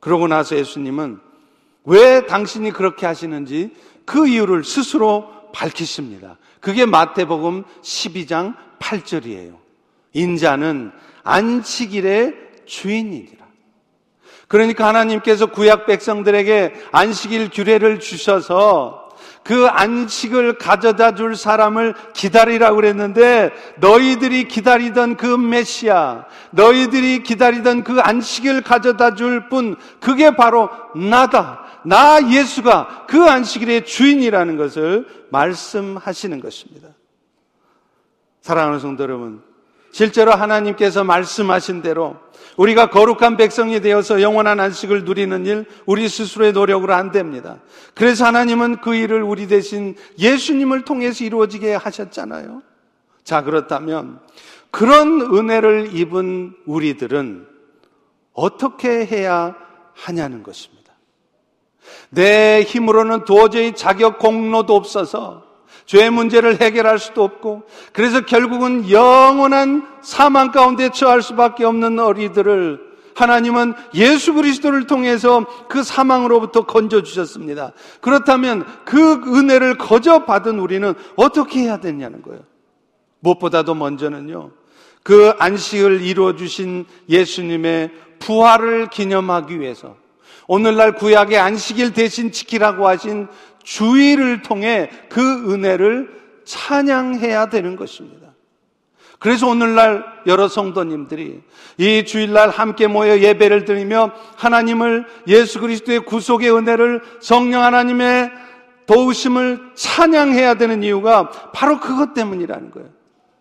그러고 0.00 0.26
나서 0.26 0.56
예수님은 0.56 1.27
왜 1.88 2.26
당신이 2.26 2.70
그렇게 2.72 3.06
하시는지 3.06 3.70
그 4.04 4.28
이유를 4.28 4.62
스스로 4.62 5.26
밝히십니다. 5.52 6.36
그게 6.60 6.84
마태복음 6.84 7.64
12장 7.82 8.54
8절이에요. 8.78 9.56
인자는 10.12 10.92
안식일의 11.24 12.34
주인이니라. 12.66 13.38
그러니까 14.48 14.86
하나님께서 14.86 15.46
구약 15.46 15.86
백성들에게 15.86 16.74
안식일 16.92 17.50
규례를 17.50 18.00
주셔서 18.00 19.08
그 19.42 19.66
안식을 19.66 20.58
가져다 20.58 21.14
줄 21.14 21.34
사람을 21.34 21.94
기다리라고 22.12 22.76
그랬는데 22.76 23.50
너희들이 23.78 24.46
기다리던 24.46 25.16
그 25.16 25.26
메시아, 25.26 26.26
너희들이 26.50 27.22
기다리던 27.22 27.82
그 27.82 27.98
안식을 27.98 28.62
가져다 28.62 29.14
줄 29.14 29.48
분, 29.48 29.76
그게 30.00 30.36
바로 30.36 30.68
나다. 30.94 31.64
나 31.84 32.30
예수가 32.30 33.06
그 33.08 33.24
안식일의 33.24 33.86
주인이라는 33.86 34.56
것을 34.56 35.06
말씀하시는 35.30 36.40
것입니다. 36.40 36.88
사랑하는 38.40 38.78
성도 38.78 39.02
여러분, 39.04 39.42
실제로 39.92 40.32
하나님께서 40.32 41.04
말씀하신 41.04 41.82
대로 41.82 42.16
우리가 42.56 42.90
거룩한 42.90 43.36
백성이 43.36 43.80
되어서 43.80 44.20
영원한 44.20 44.58
안식을 44.60 45.04
누리는 45.04 45.46
일, 45.46 45.64
우리 45.86 46.08
스스로의 46.08 46.52
노력으로 46.52 46.94
안 46.94 47.10
됩니다. 47.12 47.58
그래서 47.94 48.26
하나님은 48.26 48.80
그 48.80 48.94
일을 48.94 49.22
우리 49.22 49.46
대신 49.46 49.96
예수님을 50.18 50.84
통해서 50.84 51.24
이루어지게 51.24 51.74
하셨잖아요. 51.74 52.62
자, 53.22 53.42
그렇다면 53.42 54.20
그런 54.70 55.20
은혜를 55.20 55.94
입은 55.94 56.54
우리들은 56.66 57.46
어떻게 58.32 59.06
해야 59.06 59.56
하냐는 59.94 60.42
것입니다. 60.42 60.77
내 62.10 62.62
힘으로는 62.62 63.24
도저히 63.24 63.72
자격 63.74 64.18
공로도 64.18 64.74
없어서 64.74 65.44
죄 65.86 66.10
문제를 66.10 66.60
해결할 66.60 66.98
수도 66.98 67.24
없고 67.24 67.62
그래서 67.92 68.20
결국은 68.20 68.90
영원한 68.90 69.86
사망 70.02 70.52
가운데 70.52 70.90
처할 70.90 71.22
수밖에 71.22 71.64
없는 71.64 71.98
어리들을 71.98 72.88
하나님은 73.14 73.74
예수 73.94 74.32
그리스도를 74.34 74.86
통해서 74.86 75.44
그 75.68 75.82
사망으로부터 75.82 76.66
건져 76.66 77.02
주셨습니다. 77.02 77.72
그렇다면 78.00 78.64
그 78.84 79.14
은혜를 79.26 79.76
거저 79.76 80.24
받은 80.24 80.58
우리는 80.60 80.94
어떻게 81.16 81.60
해야 81.60 81.78
되냐는 81.78 82.22
거예요. 82.22 82.42
무엇보다도 83.20 83.74
먼저는요. 83.74 84.52
그 85.02 85.32
안식을 85.38 86.02
이루어 86.02 86.36
주신 86.36 86.84
예수님의 87.08 87.90
부활을 88.18 88.88
기념하기 88.88 89.58
위해서 89.58 89.96
오늘날 90.48 90.92
구약의 90.92 91.38
안식일 91.38 91.92
대신 91.92 92.32
지키라고 92.32 92.88
하신 92.88 93.28
주의를 93.62 94.42
통해 94.42 94.90
그 95.10 95.52
은혜를 95.52 96.10
찬양해야 96.44 97.50
되는 97.50 97.76
것입니다. 97.76 98.28
그래서 99.18 99.46
오늘날 99.46 100.04
여러 100.26 100.48
성도님들이 100.48 101.42
이 101.76 102.04
주일날 102.04 102.48
함께 102.48 102.86
모여 102.86 103.18
예배를 103.18 103.64
드리며 103.66 104.12
하나님을 104.36 105.06
예수 105.26 105.60
그리스도의 105.60 106.00
구속의 106.00 106.50
은혜를 106.50 107.02
성령 107.20 107.62
하나님의 107.62 108.30
도우심을 108.86 109.72
찬양해야 109.74 110.54
되는 110.54 110.82
이유가 110.82 111.28
바로 111.52 111.78
그것 111.78 112.14
때문이라는 112.14 112.70
거예요. 112.70 112.88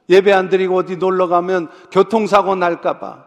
예배 0.10 0.34
안 0.34 0.50
드리고 0.50 0.76
어디 0.76 0.98
놀러 0.98 1.28
가면 1.28 1.70
교통사고 1.92 2.56
날까봐 2.56 3.27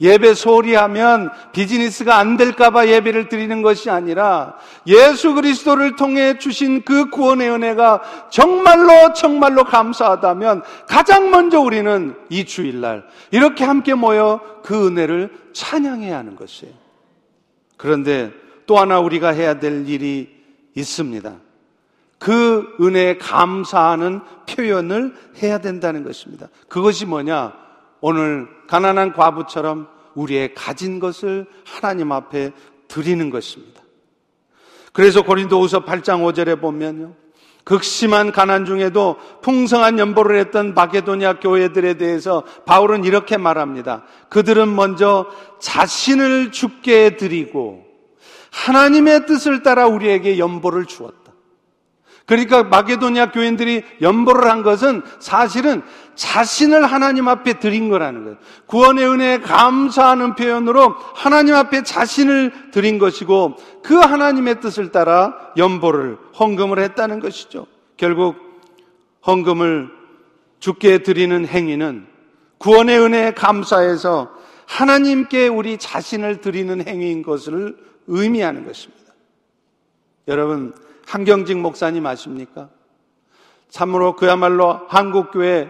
예배 0.00 0.34
소리 0.34 0.74
하면 0.74 1.30
비즈니스가 1.52 2.16
안 2.16 2.36
될까봐 2.36 2.88
예배를 2.88 3.28
드리는 3.28 3.62
것이 3.62 3.90
아니라 3.90 4.56
예수 4.86 5.34
그리스도를 5.34 5.96
통해 5.96 6.38
주신 6.38 6.82
그 6.82 7.10
구원의 7.10 7.50
은혜가 7.50 8.02
정말로 8.30 9.12
정말로 9.12 9.64
감사하다면 9.64 10.62
가장 10.88 11.30
먼저 11.30 11.60
우리는 11.60 12.14
이 12.28 12.44
주일날 12.44 13.04
이렇게 13.30 13.64
함께 13.64 13.94
모여 13.94 14.40
그 14.62 14.86
은혜를 14.86 15.30
찬양해야 15.52 16.18
하는 16.18 16.36
것이에요. 16.36 16.74
그런데 17.76 18.32
또 18.66 18.78
하나 18.78 19.00
우리가 19.00 19.30
해야 19.30 19.58
될 19.58 19.88
일이 19.88 20.34
있습니다. 20.74 21.34
그 22.18 22.74
은혜에 22.80 23.18
감사하는 23.18 24.20
표현을 24.48 25.14
해야 25.42 25.58
된다는 25.58 26.04
것입니다. 26.04 26.48
그것이 26.68 27.04
뭐냐? 27.04 27.63
오늘 28.06 28.46
가난한 28.66 29.14
과부처럼 29.14 29.88
우리의 30.14 30.54
가진 30.54 31.00
것을 31.00 31.46
하나님 31.64 32.12
앞에 32.12 32.52
드리는 32.86 33.30
것입니다. 33.30 33.80
그래서 34.92 35.22
고린도후서 35.22 35.86
8장 35.86 36.20
5절에 36.20 36.60
보면요. 36.60 37.14
극심한 37.64 38.30
가난 38.30 38.66
중에도 38.66 39.16
풍성한 39.40 39.98
연보를 39.98 40.38
했던 40.38 40.74
마게도니아 40.74 41.40
교회들에 41.40 41.94
대해서 41.94 42.44
바울은 42.66 43.04
이렇게 43.04 43.38
말합니다. 43.38 44.04
그들은 44.28 44.76
먼저 44.76 45.26
자신을 45.60 46.52
죽게 46.52 47.16
드리고 47.16 47.86
하나님의 48.50 49.24
뜻을 49.24 49.62
따라 49.62 49.86
우리에게 49.86 50.38
연보를 50.38 50.84
주었다. 50.84 51.23
그러니까 52.26 52.64
마게도니아 52.64 53.32
교인들이 53.32 53.82
연보를 54.00 54.50
한 54.50 54.62
것은 54.62 55.02
사실은 55.18 55.82
자신을 56.14 56.86
하나님 56.86 57.28
앞에 57.28 57.58
드린 57.58 57.90
거라는 57.90 58.24
거예요. 58.24 58.38
구원의 58.66 59.06
은혜에 59.06 59.38
감사하는 59.40 60.34
표현으로 60.34 60.94
하나님 61.14 61.54
앞에 61.54 61.82
자신을 61.82 62.70
드린 62.70 62.98
것이고 62.98 63.56
그 63.82 63.96
하나님의 63.96 64.60
뜻을 64.60 64.90
따라 64.90 65.34
연보를 65.56 66.16
헌금을 66.38 66.78
했다는 66.78 67.20
것이죠. 67.20 67.66
결국 67.96 68.36
헌금을 69.26 69.90
죽게 70.60 71.02
드리는 71.02 71.46
행위는 71.46 72.06
구원의 72.58 72.98
은혜에 73.00 73.34
감사해서 73.34 74.32
하나님께 74.66 75.48
우리 75.48 75.76
자신을 75.76 76.40
드리는 76.40 76.86
행위인 76.86 77.22
것을 77.22 77.76
의미하는 78.06 78.64
것입니다. 78.64 79.12
여러분, 80.28 80.72
한경직 81.06 81.58
목사님 81.58 82.06
아십니까? 82.06 82.68
참으로 83.68 84.16
그야말로 84.16 84.80
한국교회 84.88 85.68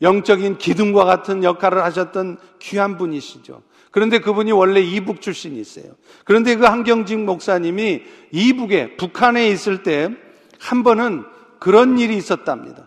영적인 0.00 0.58
기둥과 0.58 1.04
같은 1.04 1.42
역할을 1.42 1.82
하셨던 1.84 2.38
귀한 2.60 2.96
분이시죠. 2.96 3.62
그런데 3.90 4.20
그분이 4.20 4.52
원래 4.52 4.80
이북 4.80 5.20
출신이세요. 5.20 5.92
그런데 6.24 6.54
그 6.56 6.64
한경직 6.66 7.18
목사님이 7.24 8.02
이북에 8.30 8.96
북한에 8.96 9.48
있을 9.48 9.82
때 9.82 10.28
한 10.58 10.82
번은 10.82 11.24
그런 11.58 11.98
일이 11.98 12.16
있었답니다. 12.16 12.84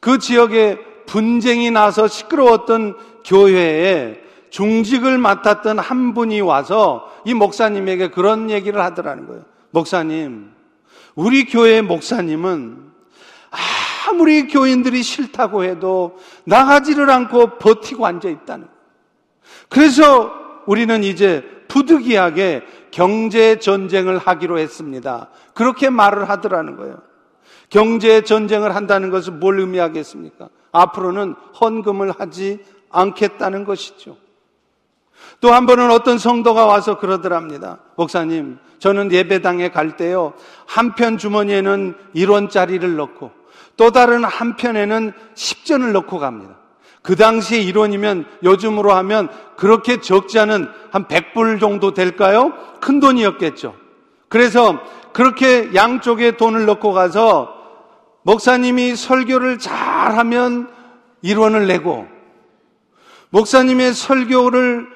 그 0.00 0.18
지역에 0.18 0.78
분쟁이 1.06 1.70
나서 1.70 2.08
시끄러웠던 2.08 2.96
교회에 3.24 4.20
중직을 4.50 5.18
맡았던 5.18 5.78
한 5.78 6.14
분이 6.14 6.40
와서 6.40 7.10
이 7.24 7.34
목사님에게 7.34 8.08
그런 8.08 8.50
얘기를 8.50 8.82
하더라는 8.82 9.26
거예요. 9.26 9.44
목사님, 9.70 10.50
우리 11.14 11.44
교회 11.44 11.82
목사님은 11.82 12.92
아무리 14.08 14.46
교인들이 14.48 15.02
싫다고 15.02 15.64
해도 15.64 16.18
나가지를 16.44 17.10
않고 17.10 17.58
버티고 17.58 18.06
앉아 18.06 18.28
있다는. 18.28 18.68
그래서 19.68 20.32
우리는 20.66 21.02
이제 21.02 21.44
부득이하게 21.68 22.62
경제 22.90 23.58
전쟁을 23.58 24.18
하기로 24.18 24.58
했습니다. 24.58 25.28
그렇게 25.54 25.88
말을 25.88 26.28
하더라는 26.28 26.76
거예요. 26.76 27.00
경제 27.70 28.20
전쟁을 28.22 28.74
한다는 28.74 29.10
것은 29.10 29.40
뭘 29.40 29.58
의미하겠습니까? 29.60 30.50
앞으로는 30.72 31.34
헌금을 31.58 32.12
하지 32.18 32.62
않겠다는 32.90 33.64
것이죠. 33.64 34.18
또 35.40 35.50
한 35.52 35.66
번은 35.66 35.90
어떤 35.90 36.18
성도가 36.18 36.66
와서 36.66 36.98
그러더랍니다. 36.98 37.78
목사님, 37.96 38.58
저는 38.78 39.10
예배당에 39.12 39.70
갈 39.70 39.96
때요, 39.96 40.34
한 40.66 40.94
편 40.94 41.18
주머니에는 41.18 41.94
1원짜리를 42.14 42.84
넣고, 42.96 43.30
또 43.76 43.90
다른 43.90 44.24
한 44.24 44.56
편에는 44.56 45.12
10전을 45.34 45.92
넣고 45.92 46.18
갑니다. 46.18 46.56
그 47.02 47.16
당시에 47.16 47.64
1원이면 47.64 48.26
요즘으로 48.44 48.92
하면 48.92 49.28
그렇게 49.56 50.00
적지 50.00 50.38
않은 50.38 50.68
한 50.92 51.06
100불 51.08 51.58
정도 51.58 51.92
될까요? 51.94 52.52
큰 52.80 53.00
돈이었겠죠. 53.00 53.74
그래서 54.28 54.78
그렇게 55.12 55.74
양쪽에 55.74 56.36
돈을 56.36 56.64
넣고 56.66 56.92
가서 56.92 57.52
목사님이 58.22 58.94
설교를 58.94 59.58
잘하면 59.58 60.70
1원을 61.24 61.66
내고 61.66 62.06
목사님의 63.30 63.94
설교를 63.94 64.91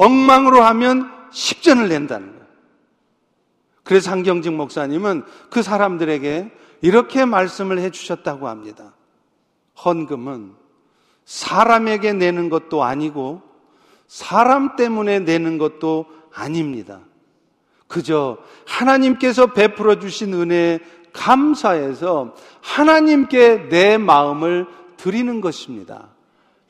엉망으로 0.00 0.62
하면 0.62 1.10
10전을 1.30 1.88
낸다는 1.88 2.28
거예요. 2.32 2.46
그래서 3.84 4.10
한경직 4.10 4.54
목사님은 4.54 5.24
그 5.50 5.62
사람들에게 5.62 6.50
이렇게 6.80 7.26
말씀을 7.26 7.78
해 7.78 7.90
주셨다고 7.90 8.48
합니다. 8.48 8.94
헌금은 9.84 10.54
사람에게 11.26 12.14
내는 12.14 12.48
것도 12.48 12.82
아니고 12.82 13.42
사람 14.06 14.76
때문에 14.76 15.20
내는 15.20 15.58
것도 15.58 16.06
아닙니다. 16.32 17.00
그저 17.86 18.38
하나님께서 18.66 19.52
베풀어 19.52 19.98
주신 19.98 20.32
은혜에 20.32 20.78
감사해서 21.12 22.34
하나님께 22.62 23.68
내 23.68 23.98
마음을 23.98 24.66
드리는 24.96 25.40
것입니다. 25.40 26.08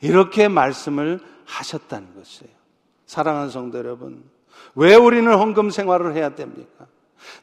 이렇게 0.01 0.49
말씀을 0.49 1.21
하셨다는 1.45 2.15
것이에요. 2.15 2.50
사랑하는 3.11 3.49
성도 3.49 3.77
여러분, 3.77 4.23
왜 4.73 4.95
우리는 4.95 5.29
헌금 5.29 5.69
생활을 5.69 6.15
해야 6.15 6.29
됩니까? 6.29 6.85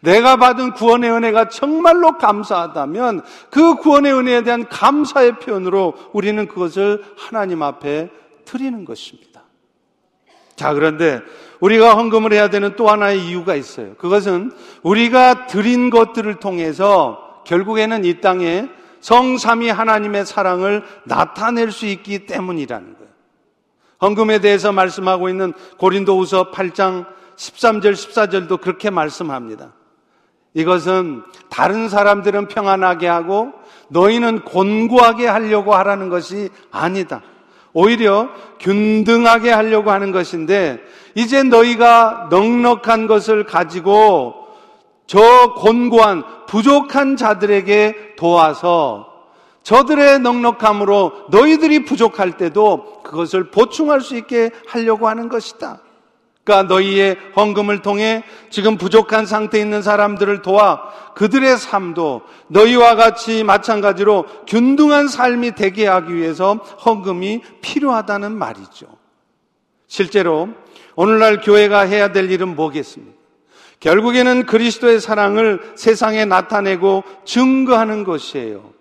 내가 0.01 0.37
받은 0.37 0.73
구원의 0.73 1.11
은혜가 1.11 1.51
정말로 1.51 2.17
감사하다면 2.17 3.21
그 3.51 3.75
구원의 3.75 4.15
은혜에 4.15 4.45
대한 4.45 4.67
감사의 4.67 5.41
표현으로 5.41 5.93
우리는 6.15 6.49
그것을 6.49 7.05
하나님 7.19 7.63
앞에 7.63 8.09
드리는 8.47 8.83
것입니다. 8.87 9.43
자, 10.57 10.73
그런데 10.73 11.21
우리가 11.61 11.97
헌금을 11.97 12.33
해야 12.33 12.49
되는 12.49 12.75
또 12.75 12.89
하나의 12.89 13.29
이유가 13.29 13.55
있어요. 13.55 13.95
그것은 13.97 14.53
우리가 14.83 15.49
드린 15.49 15.91
것들을 15.91 16.37
통해서 16.37 17.43
결국에는 17.45 18.07
이 18.07 18.23
땅에 18.23 18.71
성삼위 19.03 19.69
하나님의 19.69 20.25
사랑을 20.25 20.83
나타낼 21.05 21.73
수 21.73 21.85
있기 21.85 22.25
때문이라는 22.25 22.95
거예요. 22.95 23.08
헌금에 24.01 24.41
대해서 24.41 24.73
말씀하고 24.73 25.29
있는 25.29 25.53
고린도후서 25.79 26.51
8장 26.51 27.07
13절 27.37 27.93
14절도 27.93 28.61
그렇게 28.61 28.91
말씀합니다. 28.91 29.73
이것은 30.55 31.23
다른 31.49 31.89
사람들은 31.89 32.49
평안하게 32.49 33.07
하고 33.07 33.53
너희는 33.89 34.41
곤고하게 34.45 35.27
하려고 35.27 35.75
하라는 35.75 36.09
것이 36.09 36.49
아니다. 36.71 37.23
오히려 37.73 38.29
균등하게 38.61 39.51
하려고 39.51 39.91
하는 39.91 40.11
것인데 40.11 40.81
이제 41.15 41.43
너희가 41.43 42.29
넉넉한 42.31 43.07
것을 43.07 43.45
가지고 43.45 44.35
저 45.07 45.55
곤고한 45.57 46.25
부족한 46.47 47.17
자들에게 47.17 48.17
도와서 48.17 49.08
저들의 49.63 50.21
넉넉함으로 50.21 51.27
너희들이 51.31 51.85
부족할 51.85 52.37
때도 52.37 53.03
그것을 53.03 53.51
보충할 53.51 54.01
수 54.01 54.17
있게 54.17 54.51
하려고 54.67 55.09
하는 55.09 55.29
것이다. 55.29 55.81
그러니까 56.49 56.75
너희의 56.75 57.19
헌금을 57.37 57.83
통해 57.83 58.25
지금 58.49 58.79
부족한 58.79 59.27
상태에 59.27 59.61
있는 59.61 59.83
사람들을 59.83 60.41
도와 60.41 60.89
그들의 61.15 61.59
삶도 61.59 62.23
너희와 62.47 62.95
같이 62.95 63.45
마찬가지로 63.45 64.25
균등한 64.47 65.09
삶이 65.09 65.55
되게 65.57 65.87
하기 65.87 66.15
위해서 66.15 66.55
헌금이 66.55 67.43
필요하다는 67.61 68.33
말이죠. 68.33 68.87
실제로 69.89 70.49
오늘날 70.97 71.43
교회가 71.43 71.81
해야 71.81 72.13
될 72.13 72.31
일은 72.31 72.57
뭐겠습니까? 72.57 73.19
결국에는 73.81 74.47
그리스도의 74.47 75.01
사랑을 75.01 75.73
세상에 75.77 76.25
나타내고 76.25 77.05
증거하는 77.25 78.05
것이에요. 78.05 78.78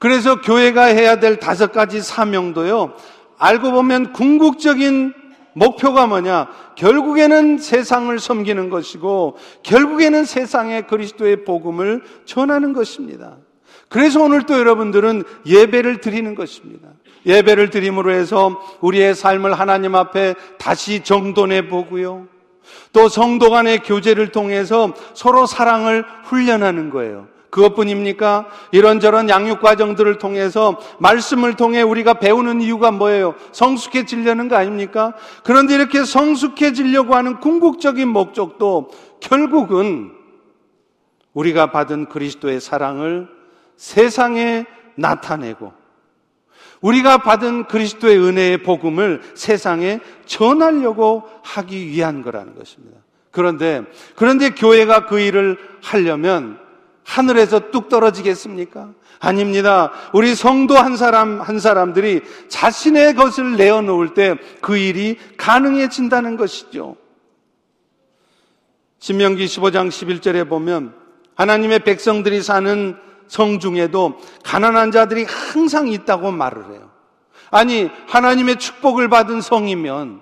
그래서 0.00 0.40
교회가 0.40 0.84
해야 0.84 1.20
될 1.20 1.36
다섯 1.36 1.72
가지 1.72 2.00
사명도요, 2.00 2.94
알고 3.38 3.70
보면 3.70 4.12
궁극적인 4.12 5.12
목표가 5.52 6.06
뭐냐? 6.06 6.48
결국에는 6.74 7.58
세상을 7.58 8.18
섬기는 8.18 8.70
것이고, 8.70 9.36
결국에는 9.62 10.24
세상에 10.24 10.82
그리스도의 10.82 11.44
복음을 11.44 12.02
전하는 12.24 12.72
것입니다. 12.72 13.36
그래서 13.90 14.22
오늘 14.22 14.46
또 14.46 14.58
여러분들은 14.58 15.24
예배를 15.44 16.00
드리는 16.00 16.34
것입니다. 16.34 16.88
예배를 17.26 17.68
드림으로 17.68 18.10
해서 18.10 18.58
우리의 18.80 19.14
삶을 19.14 19.52
하나님 19.52 19.94
앞에 19.94 20.34
다시 20.58 21.04
정돈해 21.04 21.68
보고요. 21.68 22.26
또 22.94 23.10
성도 23.10 23.50
간의 23.50 23.80
교제를 23.80 24.32
통해서 24.32 24.94
서로 25.12 25.44
사랑을 25.44 26.06
훈련하는 26.24 26.88
거예요. 26.88 27.28
그것뿐입니까? 27.50 28.46
이런저런 28.70 29.28
양육 29.28 29.60
과정들을 29.60 30.18
통해서 30.18 30.80
말씀을 30.98 31.54
통해 31.54 31.82
우리가 31.82 32.14
배우는 32.14 32.60
이유가 32.60 32.90
뭐예요? 32.90 33.34
성숙해지려는 33.52 34.48
거 34.48 34.56
아닙니까? 34.56 35.14
그런데 35.44 35.74
이렇게 35.74 36.04
성숙해지려고 36.04 37.14
하는 37.14 37.40
궁극적인 37.40 38.08
목적도 38.08 38.90
결국은 39.20 40.12
우리가 41.34 41.70
받은 41.70 42.06
그리스도의 42.08 42.60
사랑을 42.60 43.28
세상에 43.76 44.66
나타내고 44.94 45.72
우리가 46.80 47.18
받은 47.18 47.64
그리스도의 47.64 48.18
은혜의 48.18 48.62
복음을 48.62 49.20
세상에 49.34 50.00
전하려고 50.24 51.24
하기 51.42 51.88
위한 51.88 52.22
거라는 52.22 52.54
것입니다. 52.54 52.98
그런데 53.30 53.82
그런데 54.16 54.50
교회가 54.50 55.06
그 55.06 55.20
일을 55.20 55.58
하려면 55.82 56.58
하늘에서 57.04 57.70
뚝 57.70 57.88
떨어지겠습니까? 57.88 58.90
아닙니다. 59.20 59.92
우리 60.12 60.34
성도 60.34 60.76
한 60.76 60.96
사람 60.96 61.40
한 61.40 61.58
사람들이 61.58 62.22
자신의 62.48 63.14
것을 63.14 63.56
내어놓을 63.56 64.14
때 64.14 64.36
그 64.60 64.76
일이 64.76 65.18
가능해진다는 65.36 66.36
것이죠. 66.36 66.96
신명기 68.98 69.46
15장 69.46 69.88
11절에 69.88 70.48
보면 70.48 70.94
하나님의 71.34 71.80
백성들이 71.80 72.42
사는 72.42 72.96
성 73.26 73.58
중에도 73.58 74.18
가난한 74.44 74.90
자들이 74.90 75.24
항상 75.24 75.88
있다고 75.88 76.30
말을 76.32 76.72
해요. 76.72 76.90
아니, 77.50 77.90
하나님의 78.08 78.58
축복을 78.58 79.08
받은 79.08 79.40
성이면 79.40 80.20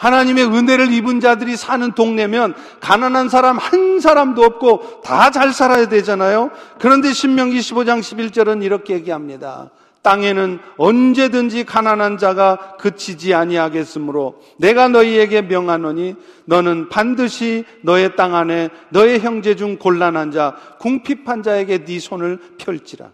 하나님의 0.00 0.46
은혜를 0.46 0.92
입은 0.92 1.20
자들이 1.20 1.56
사는 1.56 1.92
동네면 1.92 2.54
가난한 2.80 3.28
사람 3.28 3.58
한 3.58 4.00
사람도 4.00 4.42
없고 4.42 5.02
다 5.02 5.30
잘 5.30 5.52
살아야 5.52 5.86
되잖아요. 5.88 6.50
그런데 6.78 7.12
신명기 7.12 7.60
15장 7.60 8.00
11절은 8.00 8.64
이렇게 8.64 8.94
얘기합니다. 8.94 9.70
땅에는 10.02 10.58
언제든지 10.78 11.64
가난한 11.64 12.16
자가 12.16 12.76
그치지 12.78 13.34
아니하겠으므로 13.34 14.40
내가 14.58 14.88
너희에게 14.88 15.42
명하노니 15.42 16.16
너는 16.46 16.88
반드시 16.88 17.64
너의 17.82 18.16
땅 18.16 18.34
안에 18.34 18.70
너의 18.88 19.20
형제 19.20 19.54
중 19.54 19.76
곤란한 19.76 20.32
자 20.32 20.56
궁핍한 20.80 21.42
자에게 21.42 21.84
네 21.84 21.98
손을 22.00 22.38
펼지라. 22.58 23.10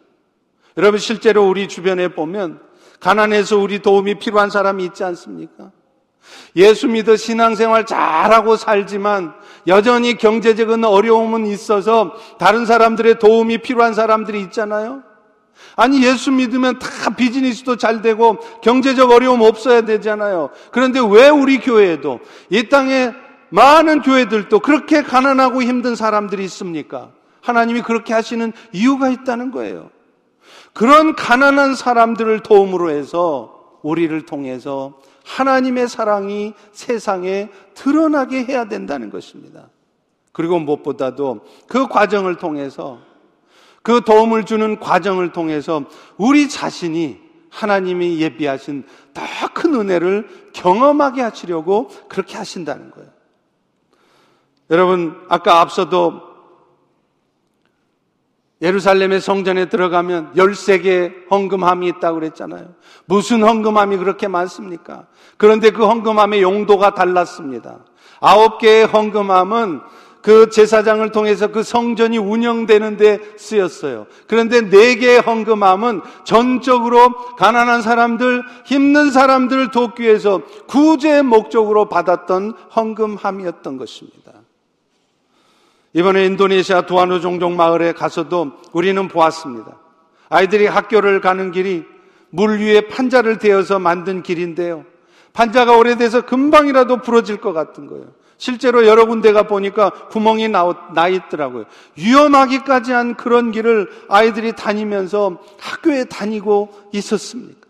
여러분 0.76 1.00
실제로 1.00 1.48
우리 1.48 1.66
주변에 1.66 2.08
보면 2.08 2.60
가난해서 3.00 3.58
우리 3.58 3.80
도움이 3.80 4.20
필요한 4.20 4.50
사람이 4.50 4.84
있지 4.84 5.02
않습니까? 5.02 5.72
예수 6.56 6.88
믿어 6.88 7.16
신앙생활 7.16 7.86
잘하고 7.86 8.56
살지만 8.56 9.34
여전히 9.66 10.16
경제적인 10.16 10.84
어려움은 10.84 11.46
있어서 11.46 12.14
다른 12.38 12.64
사람들의 12.66 13.18
도움이 13.18 13.58
필요한 13.58 13.94
사람들이 13.94 14.40
있잖아요. 14.42 15.02
아니 15.74 16.02
예수 16.04 16.30
믿으면 16.32 16.78
다 16.78 17.10
비즈니스도 17.16 17.76
잘 17.76 18.02
되고 18.02 18.38
경제적 18.62 19.10
어려움 19.10 19.42
없어야 19.42 19.82
되잖아요. 19.82 20.50
그런데 20.70 21.00
왜 21.00 21.28
우리 21.28 21.58
교회에도 21.58 22.20
이 22.50 22.68
땅에 22.68 23.12
많은 23.50 24.02
교회들도 24.02 24.60
그렇게 24.60 25.02
가난하고 25.02 25.62
힘든 25.62 25.94
사람들이 25.94 26.44
있습니까? 26.44 27.10
하나님이 27.42 27.82
그렇게 27.82 28.12
하시는 28.12 28.52
이유가 28.72 29.08
있다는 29.08 29.50
거예요. 29.50 29.90
그런 30.72 31.14
가난한 31.14 31.74
사람들을 31.74 32.40
도움으로 32.40 32.90
해서 32.90 33.78
우리를 33.82 34.26
통해서 34.26 34.94
하나님의 35.26 35.88
사랑이 35.88 36.54
세상에 36.72 37.50
드러나게 37.74 38.44
해야 38.44 38.66
된다는 38.66 39.10
것입니다. 39.10 39.68
그리고 40.32 40.58
무엇보다도 40.58 41.40
그 41.66 41.88
과정을 41.88 42.36
통해서 42.36 42.98
그 43.82 44.00
도움을 44.02 44.44
주는 44.44 44.78
과정을 44.78 45.32
통해서 45.32 45.84
우리 46.16 46.48
자신이 46.48 47.18
하나님이 47.50 48.20
예비하신 48.20 48.84
더 49.12 49.22
큰 49.56 49.74
은혜를 49.74 50.28
경험하게 50.52 51.22
하시려고 51.22 51.88
그렇게 52.08 52.36
하신다는 52.36 52.90
거예요. 52.90 53.08
여러분, 54.70 55.16
아까 55.28 55.60
앞서도 55.60 56.25
예루살렘의 58.62 59.20
성전에 59.20 59.68
들어가면 59.68 60.32
13개 60.34 61.30
헌금함이 61.30 61.88
있다고 61.88 62.20
그랬잖아요. 62.20 62.74
무슨 63.04 63.42
헌금함이 63.42 63.98
그렇게 63.98 64.28
많습니까? 64.28 65.06
그런데 65.36 65.70
그 65.70 65.84
헌금함의 65.86 66.42
용도가 66.42 66.94
달랐습니다. 66.94 67.80
아홉 68.20 68.58
개의 68.58 68.86
헌금함은 68.86 69.80
그 70.22 70.48
제사장을 70.50 71.08
통해서 71.12 71.48
그 71.48 71.62
성전이 71.62 72.18
운영되는데 72.18 73.36
쓰였어요. 73.36 74.06
그런데 74.26 74.62
네 74.62 74.96
개의 74.96 75.20
헌금함은 75.20 76.00
전적으로 76.24 77.14
가난한 77.36 77.80
사람들, 77.80 78.42
힘든 78.64 79.12
사람들을 79.12 79.70
돕기 79.70 80.02
위해서 80.02 80.40
구제의 80.66 81.22
목적으로 81.22 81.88
받았던 81.88 82.54
헌금함이었던 82.74 83.76
것입니다. 83.76 84.32
이번에 85.96 86.26
인도네시아 86.26 86.82
두아누 86.82 87.22
종종 87.22 87.56
마을에 87.56 87.92
가서도 87.92 88.52
우리는 88.74 89.08
보았습니다. 89.08 89.78
아이들이 90.28 90.66
학교를 90.66 91.22
가는 91.22 91.52
길이 91.52 91.86
물 92.28 92.58
위에 92.60 92.82
판자를 92.88 93.38
대어서 93.38 93.78
만든 93.78 94.22
길인데요. 94.22 94.84
판자가 95.32 95.74
오래돼서 95.74 96.20
금방이라도 96.20 96.98
부러질 96.98 97.38
것 97.38 97.54
같은 97.54 97.86
거예요. 97.86 98.08
실제로 98.36 98.86
여러 98.86 99.06
군데가 99.06 99.44
보니까 99.44 99.88
구멍이 100.10 100.48
나 100.48 101.08
있더라고요. 101.08 101.64
위험하기까지 101.96 102.92
한 102.92 103.14
그런 103.16 103.50
길을 103.50 103.88
아이들이 104.10 104.52
다니면서 104.52 105.38
학교에 105.58 106.04
다니고 106.04 106.74
있었습니까? 106.92 107.66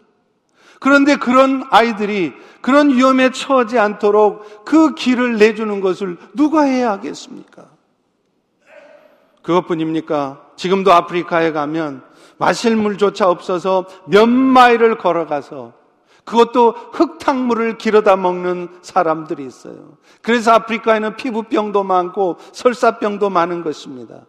그런데 0.81 1.15
그런 1.15 1.63
아이들이 1.71 2.33
그런 2.61 2.91
위험에 2.91 3.31
처하지 3.31 3.79
않도록 3.79 4.65
그 4.65 4.97
길을 4.97 5.37
내주는 5.37 5.81
것을 5.81 6.17
누가 6.35 6.63
해야 6.63 6.91
하겠습니까? 6.91 7.76
그것뿐입니까? 9.47 10.43
지금도 10.57 10.93
아프리카에 10.93 11.53
가면 11.53 12.03
마실 12.37 12.75
물조차 12.75 13.31
없어서 13.31 13.87
몇 14.07 14.29
마일을 14.29 14.99
걸어가서 14.99 15.73
그것도 16.25 16.75
흙탕물을 16.93 17.79
길어다 17.79 18.17
먹는 18.17 18.69
사람들이 18.83 19.47
있어요. 19.47 19.97
그래서 20.21 20.53
아프리카에는 20.53 21.17
피부병도 21.17 21.85
많고 21.85 22.39
설사병도 22.53 23.31
많은 23.31 23.63
것입니다. 23.63 24.23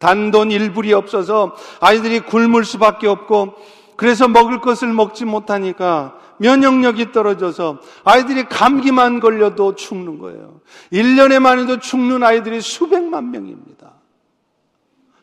단돈 0.00 0.50
일불이 0.50 0.92
없어서 0.92 1.54
아이들이 1.80 2.18
굶을 2.20 2.64
수밖에 2.64 3.06
없고 3.06 3.54
그래서 3.96 4.26
먹을 4.26 4.60
것을 4.60 4.92
먹지 4.92 5.24
못하니까 5.24 6.18
면역력이 6.38 7.12
떨어져서 7.12 7.78
아이들이 8.04 8.44
감기만 8.44 9.20
걸려도 9.20 9.76
죽는 9.76 10.18
거예요. 10.18 10.60
1년에만 10.92 11.60
해도 11.60 11.78
죽는 11.78 12.24
아이들이 12.24 12.60
수백만 12.60 13.30
명입니다. 13.30 13.75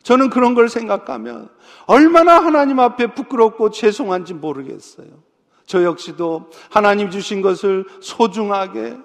저는 0.04 0.30
그런 0.30 0.54
걸 0.54 0.68
생각하면 0.68 1.48
얼마나 1.86 2.38
하나님 2.38 2.78
앞에 2.78 3.14
부끄럽고 3.14 3.70
죄송한지 3.70 4.34
모르겠어요. 4.34 5.08
저 5.66 5.82
역시도 5.82 6.50
하나님 6.70 7.10
주신 7.10 7.40
것을 7.40 7.86
소중하게 8.00 8.98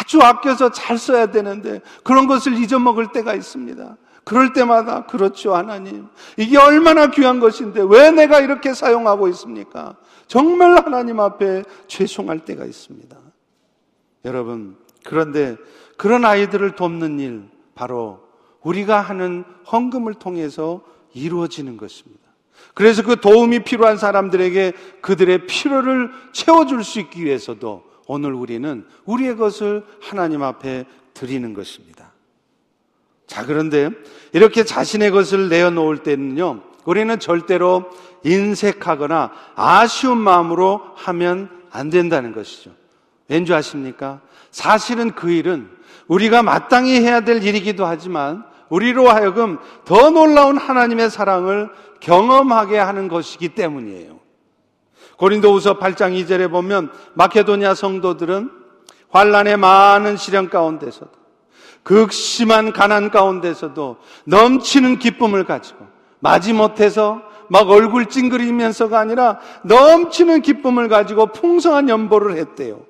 아주 0.00 0.20
아껴서 0.20 0.70
잘 0.70 0.98
써야 0.98 1.26
되는데 1.26 1.82
그런 2.02 2.26
것을 2.26 2.54
잊어먹을 2.54 3.12
때가 3.12 3.34
있습니다. 3.34 3.96
그럴 4.24 4.52
때마다 4.52 5.06
그렇죠, 5.06 5.54
하나님. 5.54 6.08
이게 6.36 6.58
얼마나 6.58 7.10
귀한 7.10 7.40
것인데 7.40 7.82
왜 7.88 8.10
내가 8.10 8.40
이렇게 8.40 8.74
사용하고 8.74 9.28
있습니까? 9.28 9.96
정말 10.26 10.76
하나님 10.76 11.20
앞에 11.20 11.62
죄송할 11.86 12.40
때가 12.40 12.64
있습니다. 12.64 13.16
여러분, 14.24 14.76
그런데 15.04 15.56
그런 15.96 16.24
아이들을 16.24 16.72
돕는 16.72 17.20
일, 17.20 17.48
바로 17.74 18.27
우리가 18.68 19.00
하는 19.00 19.44
헌금을 19.70 20.14
통해서 20.14 20.82
이루어지는 21.14 21.78
것입니다. 21.78 22.20
그래서 22.74 23.02
그 23.02 23.20
도움이 23.20 23.60
필요한 23.64 23.96
사람들에게 23.96 24.72
그들의 25.00 25.46
필요를 25.46 26.10
채워줄 26.32 26.84
수 26.84 27.00
있기 27.00 27.24
위해서도 27.24 27.84
오늘 28.06 28.34
우리는 28.34 28.86
우리의 29.04 29.36
것을 29.36 29.84
하나님 30.00 30.42
앞에 30.42 30.84
드리는 31.14 31.54
것입니다. 31.54 32.12
자, 33.26 33.44
그런데 33.46 33.90
이렇게 34.32 34.64
자신의 34.64 35.10
것을 35.12 35.48
내어놓을 35.48 36.02
때는요, 36.02 36.62
우리는 36.84 37.18
절대로 37.18 37.90
인색하거나 38.24 39.32
아쉬운 39.54 40.18
마음으로 40.18 40.82
하면 40.94 41.50
안 41.70 41.90
된다는 41.90 42.32
것이죠. 42.32 42.70
왠지 43.28 43.52
아십니까? 43.52 44.20
사실은 44.50 45.14
그 45.14 45.30
일은 45.30 45.68
우리가 46.06 46.42
마땅히 46.42 47.00
해야 47.00 47.20
될 47.20 47.42
일이기도 47.42 47.84
하지만 47.84 48.47
우리로 48.68 49.08
하여금 49.08 49.58
더 49.84 50.10
놀라운 50.10 50.58
하나님의 50.58 51.10
사랑을 51.10 51.70
경험하게 52.00 52.78
하는 52.78 53.08
것이기 53.08 53.50
때문이에요. 53.50 54.18
고린도후서 55.16 55.78
8장 55.78 56.14
2절에 56.14 56.50
보면 56.50 56.90
마케도니아 57.14 57.74
성도들은 57.74 58.50
환란의 59.10 59.56
많은 59.56 60.16
시련 60.16 60.48
가운데서도 60.48 61.10
극심한 61.82 62.72
가난 62.72 63.10
가운데서도 63.10 63.96
넘치는 64.24 64.98
기쁨을 64.98 65.44
가지고 65.44 65.86
마지못해서 66.20 67.22
막 67.48 67.70
얼굴 67.70 68.06
찡그리면서가 68.06 68.98
아니라 68.98 69.38
넘치는 69.64 70.42
기쁨을 70.42 70.88
가지고 70.88 71.28
풍성한 71.32 71.88
연보를 71.88 72.36
했대요. 72.36 72.82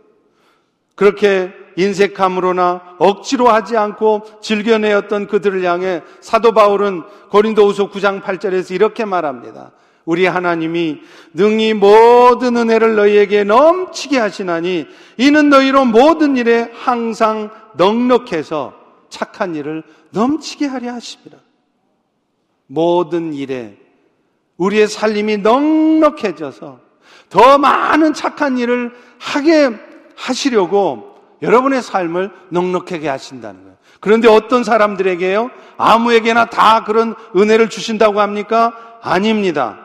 그렇게 0.97 1.53
인색함으로나 1.79 2.97
억지로 2.99 3.49
하지 3.49 3.77
않고 3.77 4.23
즐겨내었던 4.43 5.29
그들을 5.29 5.63
향해 5.63 6.03
사도 6.21 6.53
바울은 6.53 7.05
고린도후서 7.31 7.91
9장 7.91 8.21
8절에서 8.21 8.75
이렇게 8.75 9.05
말합니다. 9.05 9.71
우리 10.05 10.27
하나님이 10.27 11.01
능히 11.35 11.75
모든 11.75 12.57
은혜를 12.57 12.97
너희에게 12.97 13.45
넘치게 13.45 14.19
하시나니 14.19 14.87
이는 15.19 15.51
너희로 15.51 15.85
모든 15.85 16.37
일에 16.37 16.69
항상 16.75 17.51
넉넉해서 17.77 18.75
착한 19.09 19.55
일을 19.55 19.85
넘치게 20.11 20.67
하려 20.67 20.95
하십니다. 20.95 21.39
모든 22.67 23.33
일에 23.35 23.77
우리의 24.57 24.89
살림이 24.89 25.39
넉넉해져서 25.39 26.81
더 27.29 27.59
많은 27.59 28.15
착한 28.15 28.59
일을 28.59 28.93
하게 29.19 29.71
하시려고 30.17 31.08
여러분의 31.43 31.83
삶을 31.83 32.31
넉넉하게 32.51 33.09
하신다는 33.09 33.63
거예요. 33.63 33.77
그런데 34.01 34.29
어떤 34.29 34.65
사람들에게요? 34.65 35.51
아무에게나 35.77 36.47
다 36.47 36.85
그런 36.85 37.15
은혜를 37.37 37.69
주신다고 37.69 38.21
합니까? 38.21 38.75
아닙니다. 39.03 39.79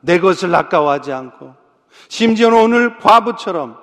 내 0.00 0.20
것을 0.20 0.54
아까워하지 0.54 1.12
않고 1.12 1.54
심지어는 2.08 2.58
오늘 2.58 2.98
과부처럼 2.98 3.76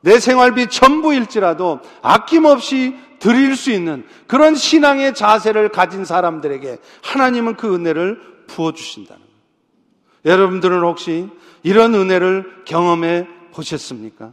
내 0.00 0.20
생활비 0.20 0.68
전부일지라도 0.68 1.80
아낌없이 2.02 2.96
드릴 3.18 3.56
수 3.56 3.70
있는 3.70 4.06
그런 4.26 4.54
신앙의 4.54 5.14
자세를 5.14 5.70
가진 5.70 6.04
사람들에게 6.04 6.78
하나님은 7.02 7.56
그 7.56 7.74
은혜를 7.74 8.20
부어 8.46 8.72
주신다는 8.72 9.22
거예요. 9.22 10.36
여러분들은 10.36 10.80
혹시 10.82 11.28
이런 11.62 11.94
은혜를 11.94 12.62
경험해 12.64 13.26
보셨습니까? 13.52 14.32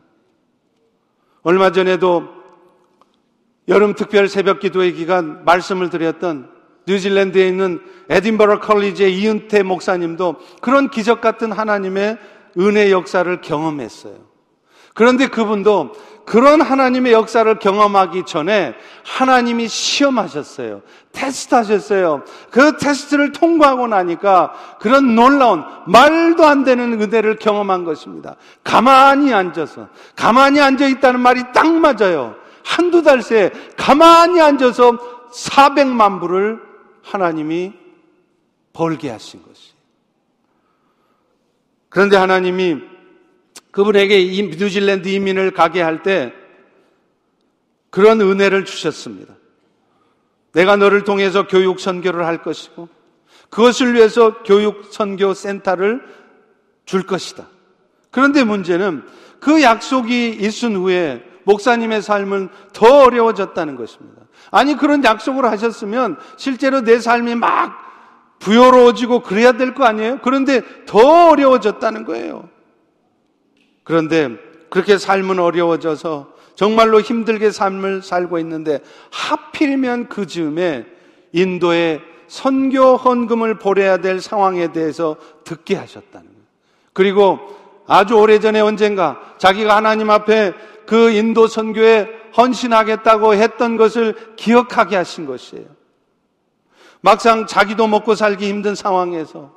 얼마 1.43 1.71
전에도 1.71 2.23
여름 3.67 3.93
특별 3.93 4.27
새벽 4.27 4.60
기도의 4.60 4.93
기간 4.93 5.45
말씀을 5.45 5.89
드렸던 5.89 6.49
뉴질랜드에 6.88 7.47
있는 7.47 7.79
에딘버러 8.10 8.60
컬리지의 8.60 9.17
이은태 9.17 9.63
목사님도 9.63 10.38
그런 10.62 10.89
기적 10.89 11.21
같은 11.21 11.51
하나님의 11.51 12.17
은혜 12.60 12.91
역사를 12.91 13.41
경험했어요. 13.41 14.15
그런데 14.93 15.27
그분도 15.27 15.93
그런 16.25 16.62
하나님의 16.62 17.12
역사를 17.12 17.59
경험하기 17.59 18.23
전에 18.25 18.75
하나님이 19.03 19.67
시험하셨어요. 19.67 20.81
테스트 21.12 21.53
하셨어요. 21.53 22.23
그 22.49 22.77
테스트를 22.77 23.33
통과하고 23.33 23.88
나니까 23.88 24.53
그런 24.79 25.15
놀라운 25.15 25.63
말도 25.86 26.45
안 26.45 26.63
되는 26.63 27.01
은혜를 27.01 27.38
경험한 27.38 27.83
것입니다. 27.83 28.36
가만히 28.63 29.33
앉아서, 29.33 29.89
가만히 30.15 30.62
앉아 30.62 30.88
있다는 30.88 31.19
말이 31.19 31.43
딱 31.53 31.67
맞아요. 31.67 32.36
한두 32.63 33.03
달 33.03 33.21
새에 33.21 33.51
가만히 33.75 34.41
앉아서 34.41 34.97
400만 35.31 36.19
불을 36.21 36.62
하나님이 37.03 37.73
벌게 38.71 39.09
하신 39.09 39.43
것이. 39.43 39.73
그런데 41.89 42.17
하나님이 42.17 42.92
그분에게 43.73 44.23
뉴질랜드 44.55 45.09
이민을 45.09 45.51
가게 45.51 45.81
할 45.81 46.03
때 46.03 46.31
그런 47.89 48.21
은혜를 48.21 48.65
주셨습니다. 48.65 49.36
내가 50.53 50.75
너를 50.77 51.03
통해서 51.03 51.47
교육 51.47 51.79
선교를 51.79 52.25
할 52.25 52.41
것이고 52.41 52.88
그것을 53.49 53.93
위해서 53.93 54.41
교육 54.43 54.86
선교 54.91 55.33
센터를 55.33 56.01
줄 56.86 57.03
것이다. 57.03 57.47
그런데 58.12 58.43
문제는 58.43 59.03
그 59.39 59.62
약속이 59.62 60.29
있은 60.29 60.75
후에 60.75 61.23
목사님의 61.43 62.01
삶은 62.01 62.49
더 62.73 63.03
어려워졌다는 63.03 63.75
것입니다. 63.75 64.21
아니 64.51 64.75
그런 64.75 65.03
약속을 65.03 65.45
하셨으면 65.45 66.17
실제로 66.38 66.81
내 66.81 66.99
삶이 66.99 67.36
막 67.36 67.77
부여로워지고 68.39 69.21
그래야 69.21 69.53
될 69.53 69.73
거 69.73 69.86
아니에요? 69.86 70.19
그런데 70.23 70.62
더 70.86 71.29
어려워졌다는 71.29 72.05
거예요. 72.05 72.49
그런데 73.84 74.30
그렇게 74.69 74.98
삶은 74.98 75.39
어려워져서 75.39 76.34
정말로 76.56 77.02
힘들게 77.02 77.52
삶을 77.52 78.02
살고 78.02 78.39
있는데 78.39 78.80
하필이면 79.12 80.10
그 80.10 80.28
즈음에 80.28 80.86
인도에 81.32 82.02
선교 82.28 82.96
헌금을 82.96 83.60
보내야 83.60 83.98
될 83.98 84.22
상황에 84.22 84.72
대해서 84.72 85.17
듣게 85.43 85.76
하셨다는 85.76 86.28
거예요. 86.28 86.43
그리고 86.93 87.39
아주 87.88 88.15
오래전에 88.15 88.60
언젠가 88.60 89.19
자기가 89.38 89.76
하나님 89.76 90.10
앞에 90.10 90.54
그 90.86 91.12
인도 91.12 91.48
선교에 91.48 92.08
헌신하겠다고 92.36 93.36
했던 93.36 93.78
것을 93.78 94.15
기억하게 94.36 94.96
하신 94.96 95.26
것이에요. 95.26 95.65
막상 97.02 97.46
자기도 97.46 97.88
먹고 97.88 98.15
살기 98.15 98.48
힘든 98.48 98.76
상황에서 98.76 99.52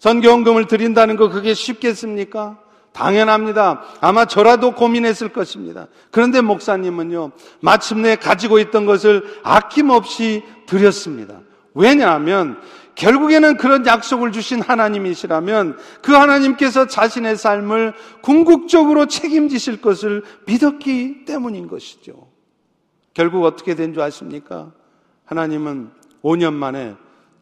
선교헌금을 0.00 0.66
드린다는 0.66 1.16
거 1.16 1.28
그게 1.28 1.54
쉽겠습니까? 1.54 2.58
당연합니다. 2.92 3.82
아마 4.00 4.24
저라도 4.24 4.72
고민했을 4.72 5.28
것입니다. 5.30 5.86
그런데 6.10 6.40
목사님은요, 6.40 7.32
마침내 7.60 8.16
가지고 8.16 8.58
있던 8.58 8.86
것을 8.86 9.40
아낌없이 9.42 10.42
드렸습니다. 10.66 11.40
왜냐하면 11.74 12.60
결국에는 12.96 13.56
그런 13.56 13.86
약속을 13.86 14.32
주신 14.32 14.60
하나님이시라면 14.60 15.78
그 16.02 16.12
하나님께서 16.12 16.88
자신의 16.88 17.36
삶을 17.36 17.94
궁극적으로 18.22 19.06
책임지실 19.06 19.80
것을 19.80 20.24
믿었기 20.46 21.24
때문인 21.24 21.68
것이죠. 21.68 22.28
결국 23.14 23.44
어떻게 23.44 23.76
된 23.76 23.94
줄 23.94 24.02
아십니까? 24.02 24.72
하나님은 25.26 25.90
5년 26.24 26.54
만에 26.54 26.96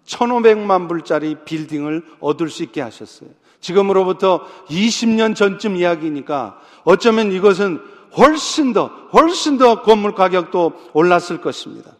1500만 0.07 0.89
불짜리 0.89 1.37
빌딩을 1.45 2.03
얻을 2.21 2.49
수 2.49 2.63
있게 2.63 2.81
하셨어요. 2.81 3.29
지금으로부터 3.61 4.47
20년 4.69 5.35
전쯤 5.35 5.77
이야기니까 5.77 6.59
어쩌면 6.85 7.33
이것은 7.33 7.81
훨씬 8.17 8.73
더, 8.73 8.87
훨씬 9.13 9.59
더 9.59 9.83
건물 9.83 10.15
가격도 10.15 10.73
올랐을 10.93 11.41
것입니다. 11.43 11.91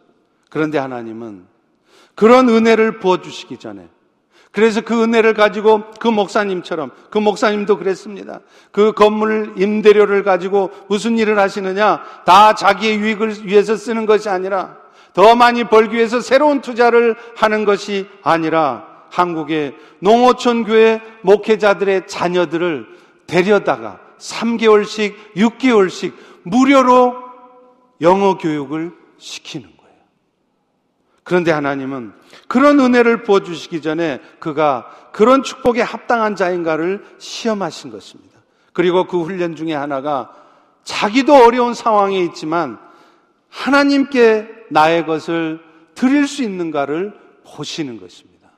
그런데 0.49 0.77
하나님은 0.77 1.45
그런 2.15 2.49
은혜를 2.49 2.99
부어주시기 2.99 3.57
전에 3.57 3.87
그래서 4.51 4.81
그 4.81 5.03
은혜를 5.03 5.35
가지고 5.35 5.83
그 5.99 6.07
목사님처럼 6.07 6.89
그 7.11 7.19
목사님도 7.19 7.77
그랬습니다. 7.77 8.39
그 8.71 8.91
건물 8.93 9.53
임대료를 9.57 10.23
가지고 10.23 10.71
무슨 10.87 11.19
일을 11.19 11.37
하시느냐? 11.37 12.01
다 12.25 12.55
자기의 12.55 12.97
유익을 12.97 13.45
위해서 13.45 13.75
쓰는 13.75 14.07
것이 14.07 14.29
아니라 14.29 14.77
더 15.17 15.33
많이 15.33 15.63
벌기 15.63 15.95
위해서 15.95 16.21
새로운 16.21 16.61
투자를 16.61 17.15
하는 17.35 17.65
것이 17.65 18.07
아니라 18.21 18.85
한국의 19.09 19.75
농어촌 19.99 20.63
교회 20.63 21.01
목회자들의 21.23 22.05
자녀들을 22.05 22.85
데려다가 23.25 23.99
3개월씩, 24.19 25.15
6개월씩 25.35 26.13
무료로 26.43 27.15
영어 28.01 28.37
교육을 28.37 28.93
시키는 29.17 29.65
거예요. 29.65 29.95
그런데 31.23 31.51
하나님은 31.51 32.13
그런 32.47 32.79
은혜를 32.79 33.23
부어 33.23 33.39
주시기 33.39 33.81
전에 33.81 34.21
그가 34.37 34.85
그런 35.13 35.41
축복에 35.41 35.81
합당한 35.81 36.35
자인가를 36.35 37.03
시험하신 37.17 37.89
것입니다. 37.89 38.37
그리고 38.71 39.07
그 39.07 39.23
훈련 39.23 39.55
중에 39.55 39.73
하나가 39.73 40.31
자기도 40.83 41.33
어려운 41.33 41.73
상황에 41.73 42.19
있지만 42.19 42.85
하나님께 43.49 44.47
나의 44.69 45.05
것을 45.05 45.59
드릴 45.95 46.27
수 46.27 46.43
있는가를 46.43 47.13
보시는 47.45 47.99
것입니다. 47.99 48.49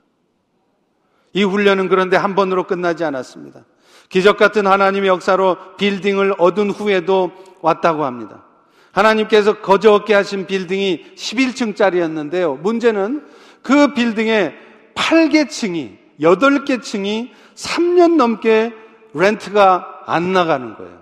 이 1.32 1.44
훈련은 1.44 1.88
그런데 1.88 2.16
한 2.16 2.34
번으로 2.34 2.66
끝나지 2.66 3.04
않았습니다. 3.04 3.64
기적 4.08 4.36
같은 4.36 4.66
하나님의 4.66 5.08
역사로 5.08 5.56
빌딩을 5.76 6.34
얻은 6.38 6.70
후에도 6.70 7.30
왔다고 7.60 8.04
합니다. 8.04 8.44
하나님께서 8.92 9.60
거저 9.60 9.92
얻게 9.92 10.14
하신 10.14 10.46
빌딩이 10.46 11.14
11층짜리였는데요. 11.14 12.58
문제는 12.60 13.24
그 13.62 13.94
빌딩의 13.94 14.54
8개 14.94 15.48
층이, 15.48 15.96
8개 16.20 16.82
층이 16.82 17.32
3년 17.54 18.16
넘게 18.16 18.74
렌트가 19.14 20.02
안 20.06 20.32
나가는 20.32 20.74
거예요. 20.74 21.00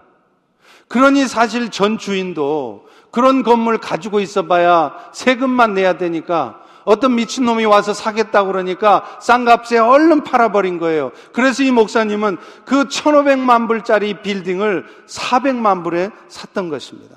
그러니 0.88 1.26
사실 1.26 1.70
전 1.70 1.98
주인도 1.98 2.87
그런 3.10 3.42
건물 3.42 3.78
가지고 3.78 4.20
있어 4.20 4.42
봐야 4.42 4.94
세금만 5.12 5.74
내야 5.74 5.96
되니까 5.98 6.60
어떤 6.84 7.14
미친놈이 7.16 7.66
와서 7.66 7.92
사겠다고 7.92 8.48
그러니까 8.48 9.04
싼 9.20 9.44
값에 9.44 9.78
얼른 9.78 10.24
팔아버린 10.24 10.78
거예요. 10.78 11.12
그래서 11.34 11.62
이 11.62 11.70
목사님은 11.70 12.38
그 12.64 12.84
1500만 12.84 13.68
불짜리 13.68 14.22
빌딩을 14.22 14.86
400만 15.06 15.84
불에 15.84 16.10
샀던 16.28 16.70
것입니다. 16.70 17.16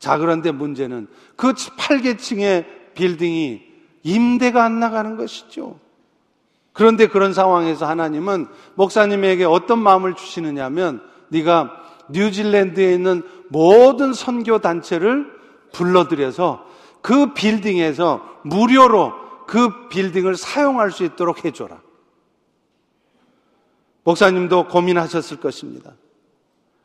자, 0.00 0.18
그런데 0.18 0.50
문제는 0.50 1.06
그 1.36 1.52
8개층의 1.52 2.64
빌딩이 2.94 3.62
임대가 4.02 4.64
안 4.64 4.80
나가는 4.80 5.16
것이죠. 5.16 5.78
그런데 6.72 7.06
그런 7.06 7.32
상황에서 7.32 7.86
하나님은 7.86 8.48
목사님에게 8.74 9.44
어떤 9.44 9.78
마음을 9.78 10.14
주시느냐면 10.14 11.02
네가 11.28 11.85
뉴질랜드에 12.10 12.92
있는 12.92 13.22
모든 13.48 14.12
선교 14.12 14.58
단체를 14.58 15.30
불러들여서 15.72 16.66
그 17.02 17.34
빌딩에서 17.34 18.40
무료로 18.42 19.12
그 19.46 19.88
빌딩을 19.88 20.36
사용할 20.36 20.90
수 20.90 21.04
있도록 21.04 21.44
해줘라. 21.44 21.80
목사님도 24.04 24.68
고민하셨을 24.68 25.38
것입니다. 25.38 25.92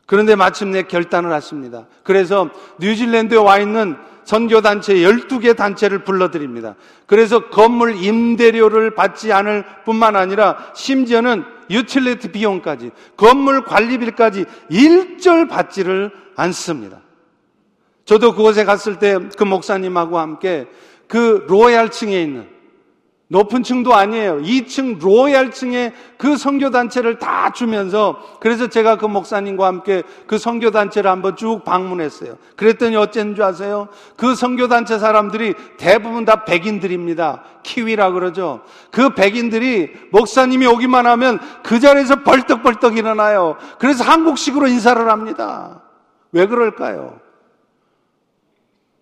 그런데 0.05 0.35
마침내 0.35 0.83
결단을 0.83 1.31
하십니다. 1.31 1.87
그래서 2.03 2.49
뉴질랜드에 2.79 3.37
와 3.37 3.59
있는 3.59 3.95
선교단체 4.25 4.95
12개 4.95 5.55
단체를 5.55 6.03
불러드립니다. 6.03 6.75
그래서 7.05 7.49
건물 7.49 7.95
임대료를 7.95 8.93
받지 8.93 9.31
않을 9.31 9.65
뿐만 9.85 10.15
아니라 10.15 10.57
심지어는 10.75 11.43
유틸리티 11.71 12.31
비용까지 12.31 12.91
건물 13.17 13.63
관리비까지 13.63 14.45
일절 14.69 15.47
받지를 15.47 16.11
않습니다. 16.35 17.01
저도 18.05 18.33
그곳에 18.35 18.65
갔을 18.65 18.99
때 18.99 19.17
그 19.37 19.43
목사님하고 19.43 20.19
함께 20.19 20.67
그 21.07 21.45
로얄층에 21.47 22.21
있는 22.21 22.47
높은 23.31 23.63
층도 23.63 23.93
아니에요. 23.93 24.41
2층 24.41 24.99
로얄층에 25.01 25.93
그 26.17 26.35
선교단체를 26.35 27.17
다 27.17 27.53
주면서 27.53 28.21
그래서 28.41 28.67
제가 28.67 28.97
그 28.97 29.05
목사님과 29.05 29.65
함께 29.65 30.03
그 30.27 30.37
선교단체를 30.37 31.09
한번 31.09 31.37
쭉 31.37 31.63
방문했어요. 31.63 32.35
그랬더니 32.57 32.97
어쨌는 32.97 33.35
줄 33.35 33.45
아세요? 33.45 33.87
그 34.17 34.35
선교단체 34.35 34.99
사람들이 34.99 35.53
대부분 35.77 36.25
다 36.25 36.43
백인들입니다. 36.43 37.43
키위라 37.63 38.11
그러죠. 38.11 38.63
그 38.91 39.15
백인들이 39.15 39.93
목사님이 40.11 40.65
오기만 40.65 41.05
하면 41.07 41.39
그 41.63 41.79
자리에서 41.79 42.23
벌떡벌떡 42.23 42.97
일어나요. 42.97 43.55
그래서 43.79 44.03
한국식으로 44.03 44.67
인사를 44.67 45.09
합니다. 45.09 45.81
왜 46.33 46.47
그럴까요? 46.47 47.21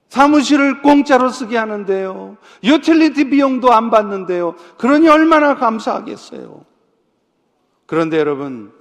사무실을 0.10 0.82
공짜로 0.82 1.30
쓰게 1.30 1.56
하는데요. 1.56 2.38
유틸리티 2.64 3.30
비용도 3.30 3.72
안 3.72 3.90
받는데요. 3.90 4.56
그러니 4.78 5.08
얼마나 5.08 5.56
감사하겠어요. 5.56 6.66
그런데 7.86 8.18
여러분, 8.18 8.72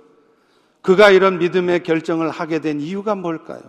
그가 0.81 1.11
이런 1.11 1.39
믿음의 1.39 1.83
결정을 1.83 2.31
하게 2.31 2.61
된 2.61 2.81
이유가 2.81 3.15
뭘까요? 3.15 3.61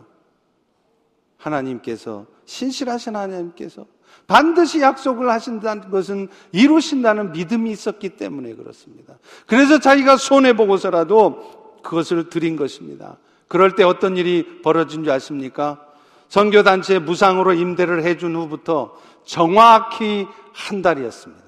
하나님께서, 1.37 2.25
신실하신 2.45 3.15
하나님께서 3.15 3.85
반드시 4.25 4.81
약속을 4.81 5.29
하신다는 5.29 5.89
것은 5.89 6.29
이루신다는 6.51 7.31
믿음이 7.31 7.71
있었기 7.71 8.09
때문에 8.09 8.55
그렇습니다. 8.55 9.17
그래서 9.47 9.79
자기가 9.79 10.17
손해보고서라도 10.17 11.79
그것을 11.83 12.29
드린 12.29 12.55
것입니다. 12.55 13.17
그럴 13.47 13.75
때 13.75 13.83
어떤 13.83 14.17
일이 14.17 14.61
벌어진 14.61 15.03
줄 15.03 15.11
아십니까? 15.11 15.88
선교단체 16.29 16.99
무상으로 16.99 17.53
임대를 17.53 18.03
해준 18.03 18.35
후부터 18.35 18.93
정확히 19.25 20.27
한 20.53 20.81
달이었습니다. 20.81 21.43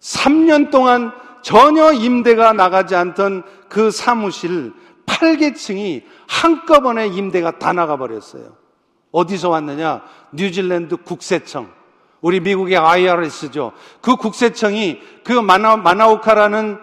3년 0.00 0.70
동안 0.70 1.12
전혀 1.42 1.92
임대가 1.92 2.52
나가지 2.52 2.94
않던 2.94 3.44
그 3.68 3.90
사무실 3.90 4.72
8계층이 5.06 6.02
한꺼번에 6.26 7.06
임대가 7.06 7.58
다 7.58 7.72
나가버렸어요. 7.72 8.56
어디서 9.12 9.48
왔느냐? 9.48 10.02
뉴질랜드 10.32 10.96
국세청. 10.98 11.70
우리 12.20 12.40
미국의 12.40 12.76
IRS죠. 12.76 13.72
그 14.00 14.16
국세청이 14.16 15.00
그 15.22 15.32
마나, 15.32 15.76
마나우카라는 15.76 16.78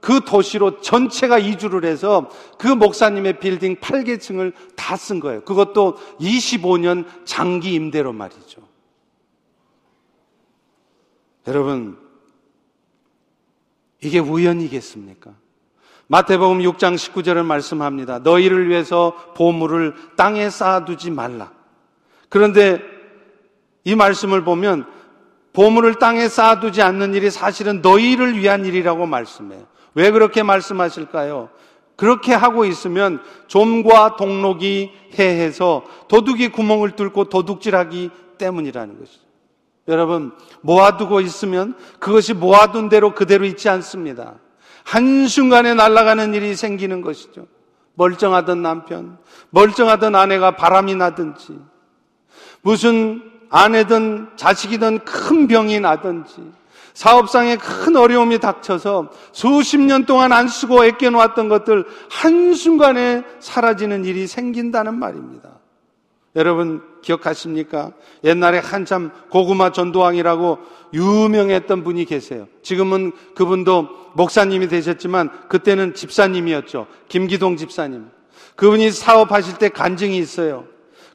그 0.00 0.20
도시로 0.24 0.80
전체가 0.80 1.38
이주를 1.38 1.84
해서 1.84 2.30
그 2.58 2.66
목사님의 2.68 3.38
빌딩 3.38 3.76
8계층을 3.76 4.52
다 4.76 4.96
쓴 4.96 5.20
거예요. 5.20 5.42
그것도 5.42 5.96
25년 6.20 7.04
장기 7.24 7.74
임대로 7.74 8.12
말이죠. 8.12 8.60
여러분, 11.46 11.98
이게 14.02 14.18
우연이겠습니까? 14.18 15.32
마태복음 16.08 16.58
6장 16.58 16.96
19절을 16.96 17.44
말씀합니다. 17.44 18.18
너희를 18.20 18.68
위해서 18.68 19.14
보물을 19.36 19.94
땅에 20.16 20.50
쌓아두지 20.50 21.10
말라. 21.10 21.52
그런데 22.28 22.80
이 23.84 23.94
말씀을 23.94 24.42
보면 24.44 24.86
보물을 25.52 25.94
땅에 25.96 26.28
쌓아두지 26.28 26.82
않는 26.82 27.14
일이 27.14 27.30
사실은 27.30 27.80
너희를 27.80 28.36
위한 28.38 28.64
일이라고 28.64 29.06
말씀해요. 29.06 29.66
왜 29.94 30.10
그렇게 30.10 30.42
말씀하실까요? 30.42 31.48
그렇게 31.96 32.32
하고 32.32 32.64
있으면 32.64 33.22
좀과 33.46 34.16
동록이 34.16 34.90
해해서 35.18 35.84
도둑이 36.08 36.48
구멍을 36.48 36.92
뚫고 36.92 37.24
도둑질하기 37.24 38.10
때문이라는 38.38 38.98
것이죠. 38.98 39.20
여러분, 39.88 40.32
모아두고 40.62 41.20
있으면 41.20 41.74
그것이 41.98 42.32
모아둔 42.32 42.88
대로 42.88 43.14
그대로 43.14 43.44
있지 43.44 43.68
않습니다. 43.68 44.36
한순간에 44.84 45.74
날아가는 45.74 46.32
일이 46.32 46.54
생기는 46.54 47.02
것이죠. 47.02 47.46
멀쩡하던 47.94 48.62
남편, 48.62 49.18
멀쩡하던 49.50 50.14
아내가 50.14 50.56
바람이 50.56 50.94
나든지, 50.94 51.58
무슨 52.62 53.22
아내든 53.50 54.30
자식이든 54.36 55.00
큰 55.00 55.48
병이 55.48 55.80
나든지, 55.80 56.36
사업상에 56.94 57.56
큰 57.56 57.96
어려움이 57.96 58.38
닥쳐서 58.38 59.10
수십 59.32 59.78
년 59.78 60.06
동안 60.06 60.32
안 60.32 60.48
쓰고 60.48 60.84
애껴놓았던 60.84 61.48
것들 61.48 61.84
한순간에 62.10 63.24
사라지는 63.40 64.04
일이 64.04 64.26
생긴다는 64.26 64.94
말입니다. 64.98 65.50
여러분 66.36 66.82
기억하십니까? 67.02 67.92
옛날에 68.24 68.58
한참 68.58 69.10
고구마 69.30 69.72
전도왕이라고 69.72 70.58
유명했던 70.92 71.82
분이 71.82 72.04
계세요. 72.04 72.46
지금은 72.62 73.12
그분도 73.34 73.88
목사님이 74.14 74.68
되셨지만 74.68 75.48
그때는 75.48 75.94
집사님이었죠. 75.94 76.86
김기동 77.08 77.56
집사님. 77.56 78.08
그분이 78.56 78.90
사업하실 78.90 79.58
때 79.58 79.68
간증이 79.70 80.18
있어요. 80.18 80.64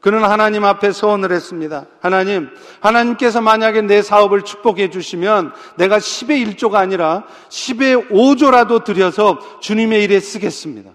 그는 0.05 0.23
하나님 0.23 0.63
앞에 0.63 0.91
소원을 0.91 1.31
했습니다. 1.31 1.87
하나님, 1.99 2.51
하나님께서 2.79 3.41
만약에 3.41 3.81
내 3.81 4.03
사업을 4.03 4.43
축복해 4.43 4.91
주시면 4.91 5.51
내가 5.77 5.97
10의 5.97 6.55
1조가 6.55 6.75
아니라 6.75 7.23
10의 7.49 8.11
5조라도 8.11 8.83
들여서 8.83 9.39
주님의 9.61 10.03
일에 10.03 10.19
쓰겠습니다. 10.19 10.91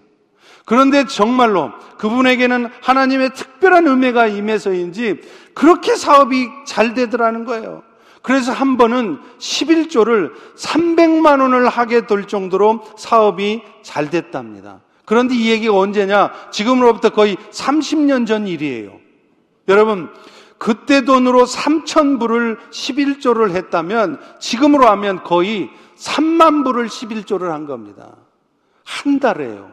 그런데 0.65 1.07
정말로 1.07 1.73
그분에게는 1.99 2.71
하나님의 2.83 3.35
특별한 3.35 3.89
은혜가 3.89 4.29
임해서인지 4.29 5.23
그렇게 5.55 5.97
사업이 5.97 6.49
잘 6.65 6.95
되더라는 6.95 7.45
거예요. 7.47 7.83
그래서 8.23 8.53
한 8.53 8.77
번은 8.77 9.19
11조를 9.41 10.31
300만 10.57 11.41
원을 11.41 11.69
하게 11.69 12.07
될 12.07 12.29
정도로 12.29 12.85
사업이 12.97 13.63
잘 13.83 14.09
됐답니다. 14.09 14.83
그런데 15.05 15.35
이 15.35 15.51
얘기가 15.51 15.77
언제냐? 15.77 16.31
지금으로부터 16.53 17.11
거의 17.11 17.35
30년 17.51 18.29
전 18.29 18.47
일이에요. 18.47 19.00
여러분, 19.71 20.11
그때 20.59 21.05
돈으로 21.05 21.45
3천 21.45 22.19
불을 22.19 22.59
11조를 22.71 23.53
했다면 23.53 24.21
지금으로 24.41 24.87
하면 24.89 25.23
거의 25.23 25.71
3만 25.97 26.65
불을 26.65 26.89
11조를 26.89 27.49
한 27.49 27.67
겁니다. 27.67 28.17
한 28.85 29.21
달에요. 29.21 29.71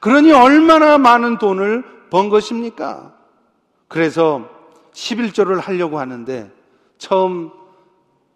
그러니 0.00 0.32
얼마나 0.32 0.98
많은 0.98 1.38
돈을 1.38 1.84
번 2.10 2.28
것입니까? 2.28 3.14
그래서 3.86 4.48
11조를 4.92 5.60
하려고 5.62 5.98
하는데 5.98 6.52
처음 6.98 7.50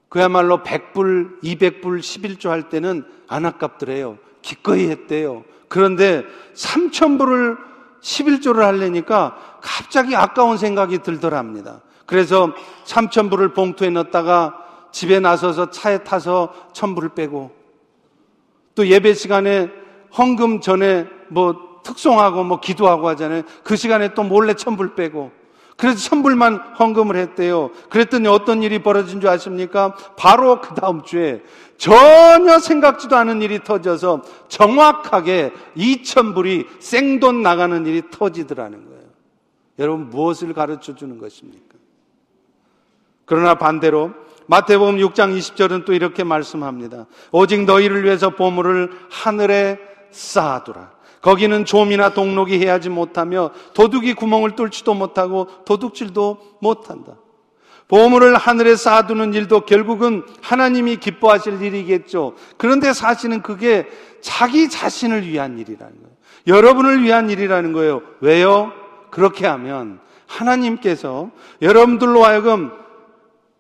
그야말로 0.09 0.63
100불, 0.63 1.43
200불, 1.43 1.99
11조 1.99 2.49
할 2.49 2.69
때는 2.69 3.05
안 3.29 3.45
아깝더래요. 3.45 4.19
기꺼이 4.41 4.89
했대요. 4.89 5.45
그런데 5.69 6.25
3천불을 6.55 7.72
11조를 8.03 8.59
하려니까 8.59 9.37
갑자기 9.61 10.15
아까운 10.15 10.57
생각이 10.59 10.99
들더랍니다. 10.99 11.81
그래서 12.07 12.53
3천불을 12.85 13.55
봉투에 13.55 13.91
넣었다가 13.91 14.59
집에 14.91 15.21
나서서 15.21 15.71
차에 15.71 16.05
타서 16.05 16.53
천불을 16.73 17.11
빼고 17.11 17.51
또 18.75 18.87
예배 18.87 19.15
시간에 19.15 19.71
헌금 20.17 20.61
전에 20.61 21.07
뭐 21.29 21.81
특송하고 21.83 22.45
뭐 22.45 22.61
기도하고 22.61 23.09
하잖아요. 23.09 23.43
그 23.65 23.77
시간에 23.77 24.15
또 24.15 24.23
몰래 24.23 24.55
천불 24.55 24.95
빼고 24.95 25.33
그래서 25.83 25.99
천불만 25.99 26.59
헌금을 26.79 27.17
했대요. 27.17 27.73
그랬더니 27.89 28.29
어떤 28.29 28.63
일이 28.63 28.81
벌어진 28.81 29.21
줄 29.21 29.29
아십니까? 29.29 29.97
바로 30.17 30.61
그 30.61 30.77
다음 30.77 31.03
주에 31.03 31.43
전혀 31.77 32.61
생각지도 32.61 33.17
않은 33.17 33.43
일이 33.43 33.65
터져서 33.65 34.23
정확하게 34.47 35.51
2천불이 35.77 36.69
생돈 36.79 37.43
나가는 37.43 37.85
일이 37.85 38.01
터지더라는 38.13 38.85
거예요. 38.87 39.03
여러분 39.81 40.09
무엇을 40.09 40.53
가르쳐 40.53 40.95
주는 40.95 41.19
것입니까? 41.19 41.75
그러나 43.25 43.57
반대로 43.57 44.13
마태복음 44.47 44.99
6장 44.99 45.37
20절은 45.37 45.85
또 45.85 45.95
이렇게 45.95 46.23
말씀합니다. 46.23 47.07
오직 47.33 47.65
너희를 47.65 48.05
위해서 48.05 48.31
보물을 48.31 48.89
하늘에 49.11 49.81
쌓아두라. 50.13 50.92
거기는 51.23 51.65
좀이나 51.65 52.11
동록이 52.11 52.59
해야지 52.59 52.91
못하며 52.91 53.53
도둑이 53.75 54.15
구멍을 54.15 54.57
뚫지도 54.57 54.93
못하고 54.93 55.47
도둑질도 55.65 56.59
못한다. 56.61 57.15
보물을 57.89 58.37
하늘에 58.37 58.75
쌓아두는 58.75 59.33
일도 59.35 59.61
결국은 59.61 60.25
하나님이 60.41 60.97
기뻐하실 60.97 61.63
일이겠죠. 61.63 62.35
그런데 62.57 62.93
사실은 62.93 63.43
그게 63.43 63.87
자기 64.21 64.69
자신을 64.69 65.29
위한 65.29 65.59
일이라는 65.59 65.95
거예요. 65.95 66.13
여러분을 66.47 67.03
위한 67.03 67.31
일이라는 67.31 67.73
거예요. 67.73 68.03
왜요? 68.21 68.73
그렇게 69.11 69.47
하면 69.47 70.01
하나님께서 70.27 71.31
여러분들로 71.61 72.25
하여금 72.25 72.73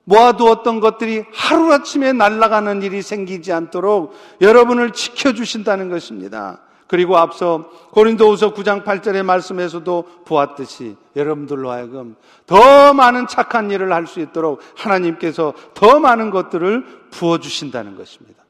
모아두었던 0.04 0.80
것들이 0.80 1.24
하루아침에 1.32 2.12
날아가는 2.12 2.82
일이 2.82 3.02
생기지 3.02 3.52
않도록 3.52 4.14
여러분을 4.40 4.92
지켜주신다는 4.92 5.90
것입니다. 5.90 6.61
그리고 6.86 7.16
앞서 7.16 7.70
고린도후서 7.92 8.52
9장 8.54 8.84
8절의 8.84 9.22
말씀에서도 9.22 10.04
보았듯이 10.26 10.96
여러분들로 11.16 11.70
하여금 11.70 12.16
더 12.46 12.92
많은 12.92 13.26
착한 13.26 13.70
일을 13.70 13.92
할 13.92 14.06
수 14.06 14.20
있도록 14.20 14.60
하나님께서 14.76 15.54
더 15.74 16.00
많은 16.00 16.30
것들을 16.30 16.84
부어 17.10 17.38
주신다는 17.38 17.96
것입니다. 17.96 18.44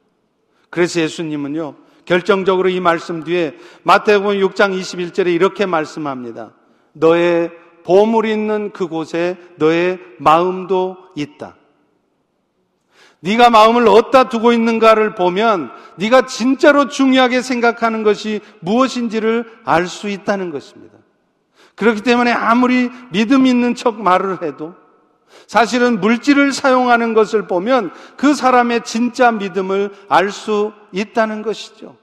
그래서 0.70 1.00
예수님은요. 1.00 1.74
결정적으로 2.04 2.68
이 2.68 2.80
말씀 2.80 3.22
뒤에 3.22 3.56
마태복음 3.84 4.38
6장 4.38 4.78
21절에 4.78 5.32
이렇게 5.32 5.66
말씀합니다. 5.66 6.52
너의 6.94 7.52
보물 7.84 8.26
있는 8.26 8.72
그곳에 8.72 9.36
너의 9.56 10.00
마음도 10.18 10.96
있다. 11.14 11.56
네가 13.24 13.50
마음을 13.50 13.86
어디다 13.86 14.28
두고 14.28 14.52
있는가를 14.52 15.14
보면 15.14 15.70
네가 15.96 16.26
진짜로 16.26 16.88
중요하게 16.88 17.40
생각하는 17.40 18.02
것이 18.02 18.40
무엇인지를 18.60 19.60
알 19.64 19.86
수 19.86 20.08
있다는 20.08 20.50
것입니다. 20.50 20.98
그렇기 21.76 22.02
때문에 22.02 22.32
아무리 22.32 22.90
믿음 23.10 23.46
있는 23.46 23.74
척 23.76 24.00
말을 24.00 24.42
해도 24.42 24.74
사실은 25.46 26.00
물질을 26.00 26.52
사용하는 26.52 27.14
것을 27.14 27.46
보면 27.46 27.92
그 28.16 28.34
사람의 28.34 28.82
진짜 28.84 29.30
믿음을 29.30 29.90
알 30.08 30.30
수 30.30 30.72
있다는 30.90 31.42
것이죠. 31.42 31.96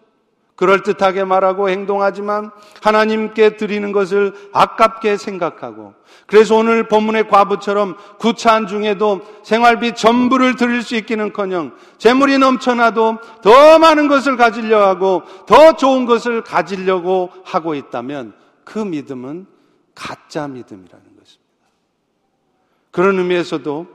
그럴듯하게 0.55 1.25
말하고 1.25 1.69
행동하지만 1.69 2.51
하나님께 2.81 3.57
드리는 3.57 3.91
것을 3.91 4.33
아깝게 4.53 5.17
생각하고 5.17 5.93
그래서 6.29 6.55
오늘 6.55 6.87
본문의 6.87 7.27
과부처럼 7.27 7.97
구차한 8.19 8.67
중에도 8.67 9.21
생활비 9.43 9.95
전부를 9.95 10.55
드릴 10.55 10.83
수 10.83 10.95
있기는커녕 10.95 11.73
재물이 11.97 12.37
넘쳐나도 12.37 13.17
더 13.41 13.79
많은 13.79 14.07
것을 14.07 14.37
가지려 14.37 14.87
하고 14.87 15.23
더 15.47 15.75
좋은 15.75 16.05
것을 16.05 16.43
가지려고 16.43 17.31
하고 17.43 17.73
있다면 17.75 18.33
그 18.63 18.79
믿음은 18.79 19.47
가짜 19.95 20.47
믿음이라는 20.47 20.87
것입니다. 20.87 21.49
그런 22.91 23.17
의미에서도 23.17 23.87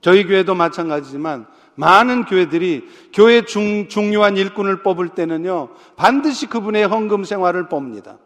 저희 0.00 0.26
교회도 0.26 0.54
마찬가지지만 0.54 1.46
많은 1.74 2.24
교회들이 2.24 2.88
교회 3.12 3.42
중, 3.42 3.88
중요한 3.88 4.36
일꾼을 4.36 4.82
뽑을 4.82 5.10
때는요, 5.10 5.68
반드시 5.96 6.46
그분의 6.46 6.86
헌금 6.86 7.24
생활을 7.24 7.68
뽑니다. 7.68 8.18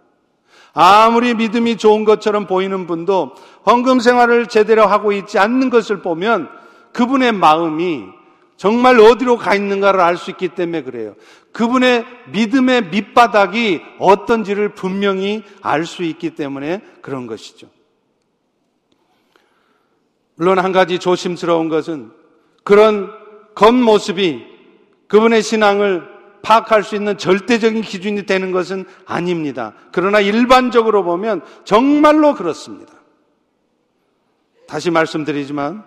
아무리 0.78 1.32
믿음이 1.34 1.78
좋은 1.78 2.04
것처럼 2.04 2.46
보이는 2.46 2.86
분도 2.86 3.32
헌금 3.66 4.00
생활을 4.00 4.46
제대로 4.46 4.86
하고 4.86 5.12
있지 5.12 5.38
않는 5.38 5.70
것을 5.70 6.00
보면 6.00 6.48
그분의 6.92 7.32
마음이 7.32 8.04
정말 8.56 8.98
어디로 8.98 9.36
가 9.36 9.54
있는가를 9.54 10.00
알 10.00 10.16
수 10.16 10.30
있기 10.30 10.48
때문에 10.48 10.82
그래요. 10.82 11.14
그분의 11.52 12.04
믿음의 12.32 12.88
밑바닥이 12.88 13.82
어떤지를 13.98 14.70
분명히 14.70 15.42
알 15.62 15.84
수 15.84 16.04
있기 16.04 16.30
때문에 16.34 16.80
그런 17.02 17.26
것이죠. 17.26 17.68
물론 20.36 20.58
한 20.58 20.72
가지 20.72 20.98
조심스러운 20.98 21.68
것은 21.68 22.10
그런 22.62 23.10
겉모습이 23.54 24.44
그분의 25.08 25.42
신앙을 25.42 26.16
파악할 26.42 26.84
수 26.84 26.94
있는 26.94 27.18
절대적인 27.18 27.82
기준이 27.82 28.24
되는 28.26 28.52
것은 28.52 28.84
아닙니다. 29.06 29.72
그러나 29.92 30.20
일반적으로 30.20 31.04
보면 31.04 31.40
정말로 31.64 32.34
그렇습니다. 32.34 32.95
다시 34.66 34.90
말씀드리지만 34.90 35.84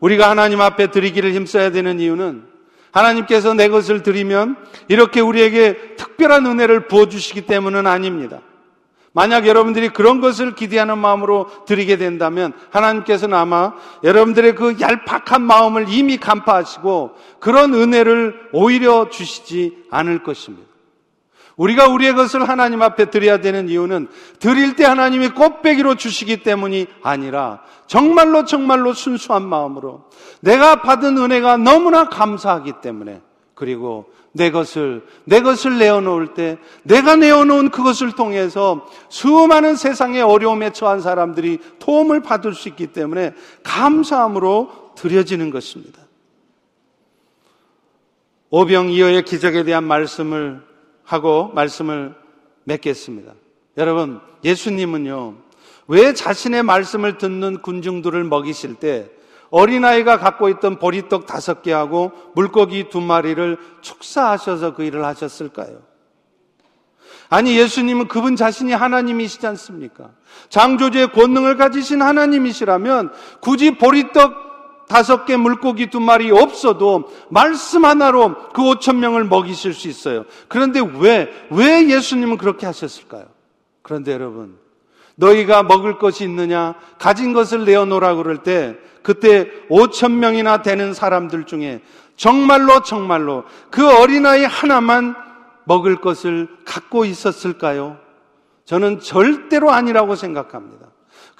우리가 0.00 0.30
하나님 0.30 0.60
앞에 0.60 0.90
드리기를 0.90 1.34
힘써야 1.34 1.70
되는 1.70 2.00
이유는 2.00 2.44
하나님께서 2.92 3.54
내 3.54 3.68
것을 3.68 4.02
드리면 4.02 4.56
이렇게 4.88 5.20
우리에게 5.20 5.96
특별한 5.96 6.46
은혜를 6.46 6.88
부어주시기 6.88 7.42
때문은 7.42 7.86
아닙니다. 7.86 8.40
만약 9.12 9.46
여러분들이 9.46 9.88
그런 9.88 10.20
것을 10.20 10.54
기대하는 10.54 10.98
마음으로 10.98 11.48
드리게 11.66 11.96
된다면 11.96 12.52
하나님께서는 12.70 13.36
아마 13.36 13.74
여러분들의 14.04 14.54
그 14.54 14.76
얄팍한 14.80 15.42
마음을 15.42 15.86
이미 15.88 16.16
간파하시고 16.16 17.16
그런 17.40 17.74
은혜를 17.74 18.50
오히려 18.52 19.08
주시지 19.10 19.86
않을 19.90 20.22
것입니다. 20.22 20.69
우리가 21.60 21.88
우리의 21.88 22.14
것을 22.14 22.48
하나님 22.48 22.80
앞에 22.80 23.10
드려야 23.10 23.42
되는 23.42 23.68
이유는 23.68 24.08
드릴 24.38 24.76
때 24.76 24.86
하나님이 24.86 25.28
꽃배기로 25.28 25.96
주시기 25.96 26.42
때문이 26.42 26.86
아니라 27.02 27.60
정말로 27.86 28.46
정말로 28.46 28.94
순수한 28.94 29.46
마음으로 29.46 30.04
내가 30.40 30.80
받은 30.80 31.18
은혜가 31.18 31.58
너무나 31.58 32.08
감사하기 32.08 32.80
때문에 32.80 33.20
그리고 33.54 34.10
내 34.32 34.50
것을, 34.50 35.04
내 35.24 35.42
것을 35.42 35.76
내어놓을 35.76 36.32
때 36.32 36.56
내가 36.82 37.16
내어놓은 37.16 37.68
그것을 37.68 38.12
통해서 38.12 38.86
수많은 39.10 39.76
세상의 39.76 40.22
어려움에 40.22 40.70
처한 40.70 41.02
사람들이 41.02 41.58
도움을 41.78 42.22
받을 42.22 42.54
수 42.54 42.70
있기 42.70 42.86
때문에 42.86 43.34
감사함으로 43.64 44.92
드려지는 44.96 45.50
것입니다. 45.50 46.00
오병이어의 48.48 49.24
기적에 49.24 49.62
대한 49.64 49.84
말씀을 49.84 50.69
하고 51.10 51.50
말씀을 51.54 52.14
맺겠습니다. 52.64 53.32
여러분, 53.76 54.20
예수님은요, 54.44 55.34
왜 55.88 56.14
자신의 56.14 56.62
말씀을 56.62 57.18
듣는 57.18 57.62
군중들을 57.62 58.22
먹이실 58.22 58.76
때 58.76 59.10
어린아이가 59.50 60.18
갖고 60.18 60.48
있던 60.48 60.78
보리떡 60.78 61.26
다섯 61.26 61.62
개하고 61.62 62.12
물고기 62.36 62.88
두 62.88 63.00
마리를 63.00 63.58
축사하셔서 63.80 64.74
그 64.74 64.84
일을 64.84 65.04
하셨을까요? 65.04 65.82
아니, 67.28 67.58
예수님은 67.58 68.06
그분 68.06 68.36
자신이 68.36 68.72
하나님이시지 68.72 69.44
않습니까? 69.48 70.10
장조주의 70.48 71.10
권능을 71.10 71.56
가지신 71.56 72.02
하나님이시라면 72.02 73.12
굳이 73.40 73.72
보리떡 73.72 74.49
다섯 74.90 75.24
개 75.24 75.36
물고기 75.36 75.86
두 75.86 76.00
마리 76.00 76.32
없어도 76.32 77.12
말씀 77.28 77.84
하나로 77.84 78.48
그 78.52 78.68
오천 78.70 78.98
명을 78.98 79.22
먹이실 79.22 79.72
수 79.72 79.86
있어요. 79.86 80.24
그런데 80.48 80.80
왜, 80.80 81.30
왜 81.48 81.88
예수님은 81.88 82.38
그렇게 82.38 82.66
하셨을까요? 82.66 83.26
그런데 83.82 84.12
여러분, 84.12 84.58
너희가 85.14 85.62
먹을 85.62 85.98
것이 85.98 86.24
있느냐? 86.24 86.74
가진 86.98 87.32
것을 87.32 87.64
내어놓으라 87.66 88.16
그럴 88.16 88.38
때 88.38 88.76
그때 89.02 89.48
5천 89.70 90.10
명이나 90.10 90.62
되는 90.62 90.92
사람들 90.92 91.44
중에 91.44 91.82
정말로 92.16 92.82
정말로 92.82 93.44
그 93.70 93.88
어린아이 93.88 94.44
하나만 94.44 95.14
먹을 95.66 96.00
것을 96.00 96.48
갖고 96.64 97.04
있었을까요? 97.04 97.96
저는 98.64 98.98
절대로 98.98 99.70
아니라고 99.70 100.16
생각합니다. 100.16 100.89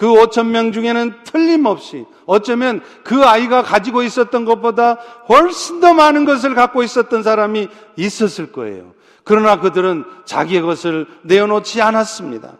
그 0.01 0.07
5천 0.07 0.46
명 0.46 0.72
중에는 0.72 1.12
틀림없이 1.24 2.07
어쩌면 2.24 2.80
그 3.05 3.22
아이가 3.22 3.62
가지고 3.62 4.03
있었던 4.03 4.46
것보다 4.46 4.94
훨씬 5.28 5.80
더 5.80 5.92
많은 5.92 6.24
것을 6.24 6.55
갖고 6.55 6.82
있었던 6.82 7.22
사람이 7.22 7.68
있었을 7.96 8.51
거예요. 8.51 8.94
그러나 9.24 9.61
그들은 9.61 10.07
자기의 10.24 10.62
것을 10.62 11.07
내어놓지 11.20 11.82
않았습니다. 11.82 12.55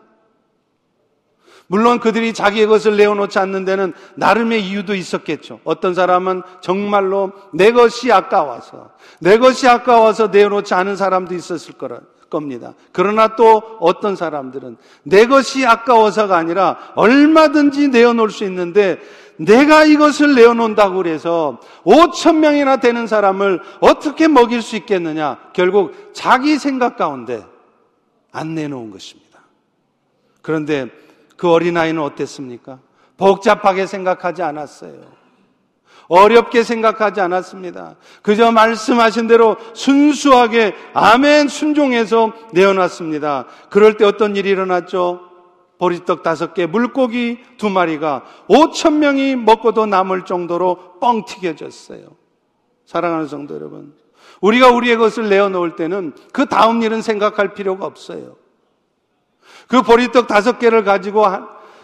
물론 1.67 1.99
그들이 1.99 2.35
자기의 2.35 2.67
것을 2.67 2.99
내어놓지 2.99 3.39
않는 3.39 3.65
데는 3.65 3.95
나름의 4.17 4.63
이유도 4.67 4.95
있었겠죠. 4.95 5.61
어떤 5.65 5.95
사람은 5.95 6.43
정말로 6.61 7.33
내 7.55 7.73
것이 7.73 8.13
아까워서, 8.13 8.91
내 9.19 9.39
것이 9.39 9.67
아까워서 9.67 10.27
내어놓지 10.27 10.75
않은 10.75 10.95
사람도 10.95 11.35
있었을 11.35 11.79
거라. 11.79 12.01
겁니다. 12.31 12.75
그러나 12.93 13.37
또 13.37 13.77
어떤 13.81 14.17
사람들은 14.17 14.77
내 15.03 15.27
것이 15.27 15.67
아까워서가 15.67 16.37
아니라 16.37 16.79
얼마든지 16.95 17.89
내어놓을 17.89 18.31
수 18.31 18.45
있는데 18.45 18.99
내가 19.37 19.85
이것을 19.85 20.35
내어놓는다고 20.35 20.97
그래서 20.97 21.61
5천 21.85 22.37
명이나 22.37 22.77
되는 22.77 23.07
사람을 23.07 23.61
어떻게 23.81 24.29
먹일 24.29 24.63
수 24.63 24.77
있겠느냐? 24.77 25.39
결국 25.53 25.95
자기 26.13 26.59
생각 26.59 26.97
가운데 26.97 27.45
안 28.33 28.55
내놓은 28.55 28.91
것입니다. 28.91 29.41
그런데 30.43 30.89
그 31.37 31.51
어린아이는 31.51 32.01
어땠습니까? 32.03 32.79
복잡하게 33.17 33.87
생각하지 33.87 34.43
않았어요. 34.43 35.20
어렵게 36.11 36.65
생각하지 36.65 37.21
않았습니다. 37.21 37.95
그저 38.21 38.51
말씀하신 38.51 39.29
대로 39.29 39.57
순수하게 39.75 40.75
아멘 40.93 41.47
순종해서 41.47 42.33
내어놨습니다. 42.53 43.47
그럴 43.71 43.97
때 43.97 44.05
어떤 44.05 44.35
일이 44.35 44.51
일어났죠? 44.51 45.21
보리떡 45.79 46.25
다섯 46.25 46.53
개, 46.53 46.67
물고기 46.67 47.39
두 47.57 47.71
마리가 47.71 48.25
5천 48.49 48.95
명이 48.95 49.37
먹고도 49.37 49.87
남을 49.87 50.25
정도로 50.25 50.99
뻥 51.01 51.25
튀겨졌어요. 51.25 52.09
사랑하는 52.87 53.29
성도 53.29 53.55
여러분. 53.55 53.95
우리가 54.41 54.71
우리의 54.71 54.97
것을 54.97 55.29
내어놓을 55.29 55.77
때는 55.77 56.13
그 56.33 56.47
다음 56.47 56.83
일은 56.83 57.03
생각할 57.03 57.55
필요가 57.55 57.87
없어요. 57.87 58.37
그 59.69 59.83
보리떡 59.83 60.27
다섯 60.27 60.59
개를 60.59 60.83
가지고 60.83 61.25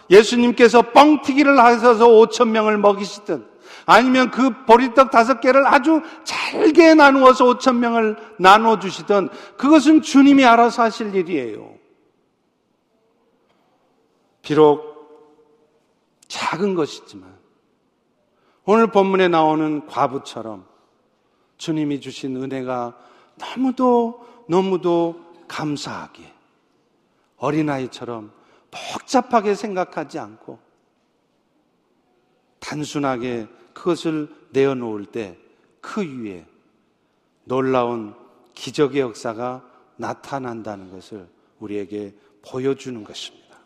예수님께서 0.09 0.81
뻥튀기를 0.91 1.57
하셔서 1.57 2.07
5천 2.07 2.49
명을 2.49 2.77
먹이시든 2.77 3.56
아니면 3.89 4.31
그 4.31 4.65
보리떡 4.65 5.11
다섯 5.11 5.39
개를 5.39 5.65
아주 5.65 6.01
잘게 6.25 6.93
나누어서 6.93 7.45
5천 7.45 7.77
명을 7.77 8.17
나눠 8.37 8.77
주시든 8.79 9.29
그것은 9.57 10.01
주님이 10.01 10.43
알아서 10.43 10.83
하실 10.83 11.15
일이에요. 11.15 11.73
비록 14.41 14.83
작은 16.27 16.75
것이지만 16.75 17.33
오늘 18.65 18.87
본문에 18.87 19.29
나오는 19.29 19.87
과부처럼 19.87 20.65
주님이 21.55 22.01
주신 22.01 22.35
은혜가 22.35 22.93
너무도 23.39 24.27
너무도 24.49 25.23
감사하게 25.47 26.33
어린아이처럼 27.37 28.33
복잡하게 28.69 29.55
생각하지 29.55 30.19
않고 30.19 30.59
단순하게 32.59 33.47
그것을 33.77 34.27
내어놓을 34.51 35.05
때 35.05 35.37
그 35.87 36.01
위에 36.01 36.45
놀라운 37.45 38.13
기적의 38.53 38.99
역사가 38.99 39.63
나타난다는 39.95 40.91
것을 40.91 41.29
우리에게 41.59 42.13
보여주는 42.41 43.01
것입니다. 43.05 43.57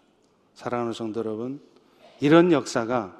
사랑하는 0.54 0.94
성도 0.94 1.20
여러분, 1.22 1.60
이런 2.20 2.52
역사가 2.52 3.18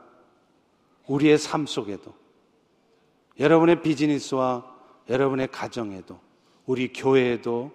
우리의 1.08 1.40
삶 1.40 1.66
속에도 1.66 2.14
여러분의 3.40 3.82
비즈니스와 3.82 4.64
여러분의 5.10 5.48
가정에도 5.48 6.20
우리 6.68 6.94
교회에도 6.94 7.72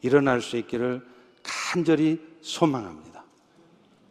일어날 0.00 0.40
수 0.40 0.56
있기를 0.56 1.04
간절히 1.42 2.24
소망합니다. 2.40 3.24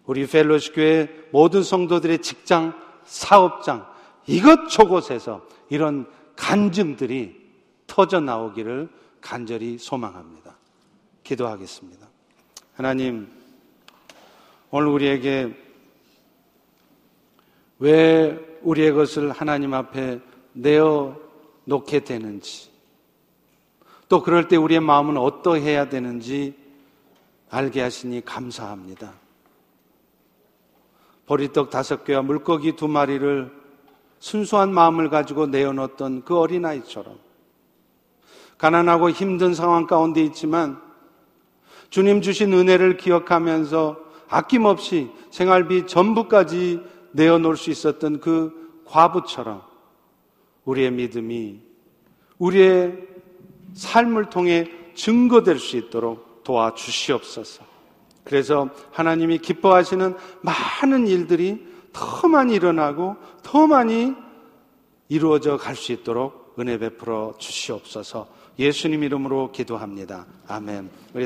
우리 0.05 0.27
펠로시 0.27 0.73
교회 0.73 1.07
모든 1.31 1.63
성도들의 1.63 2.21
직장, 2.21 2.77
사업장, 3.05 3.96
이것저것에서 4.27 5.45
이런 5.69 6.05
간증들이 6.35 7.47
터져 7.87 8.19
나오기를 8.19 8.89
간절히 9.21 9.77
소망합니다. 9.77 10.55
기도하겠습니다. 11.23 12.07
하나님, 12.75 13.27
오늘 14.69 14.89
우리에게 14.89 15.55
왜 17.79 18.59
우리의 18.61 18.91
것을 18.93 19.31
하나님 19.31 19.73
앞에 19.73 20.19
내어 20.53 21.17
놓게 21.65 22.01
되는지, 22.01 22.69
또 24.09 24.23
그럴 24.23 24.47
때 24.47 24.55
우리의 24.55 24.79
마음은 24.79 25.17
어떠해야 25.17 25.89
되는지 25.89 26.55
알게 27.49 27.81
하시니 27.81 28.23
감사합니다. 28.25 29.13
보리떡 31.25 31.69
다섯 31.69 32.05
개와 32.05 32.21
물고기 32.21 32.75
두 32.75 32.87
마리를 32.87 33.51
순수한 34.19 34.73
마음을 34.73 35.09
가지고 35.09 35.47
내어놓던 35.47 36.23
그 36.23 36.37
어린아이처럼 36.37 37.17
가난하고 38.57 39.11
힘든 39.11 39.53
상황 39.53 39.85
가운데 39.85 40.21
있지만 40.23 40.81
주님 41.89 42.21
주신 42.21 42.53
은혜를 42.53 42.97
기억하면서 42.97 43.97
아낌없이 44.29 45.09
생활비 45.29 45.87
전부까지 45.87 46.81
내어놓을 47.11 47.55
수 47.55 47.69
있었던 47.69 48.19
그 48.19 48.81
과부처럼 48.85 49.61
우리의 50.65 50.91
믿음이 50.91 51.59
우리의 52.39 52.97
삶을 53.73 54.29
통해 54.29 54.69
증거될 54.95 55.59
수 55.59 55.77
있도록 55.77 56.43
도와주시옵소서. 56.43 57.63
그래서 58.23 58.69
하나님이 58.91 59.37
기뻐하시는 59.37 60.15
많은 60.41 61.07
일들이 61.07 61.65
더 61.97 62.27
많이 62.27 62.53
일어나고 62.53 63.15
더 63.41 63.65
많이 63.65 64.13
이루어져 65.09 65.57
갈 65.57 65.75
수 65.75 65.91
있도록 65.91 66.55
은혜 66.59 66.77
베풀어 66.77 67.33
주시옵소서 67.37 68.27
예수님 68.59 69.03
이름으로 69.03 69.51
기도합니다. 69.51 70.25
아멘. 70.47 70.89
우리 71.13 71.25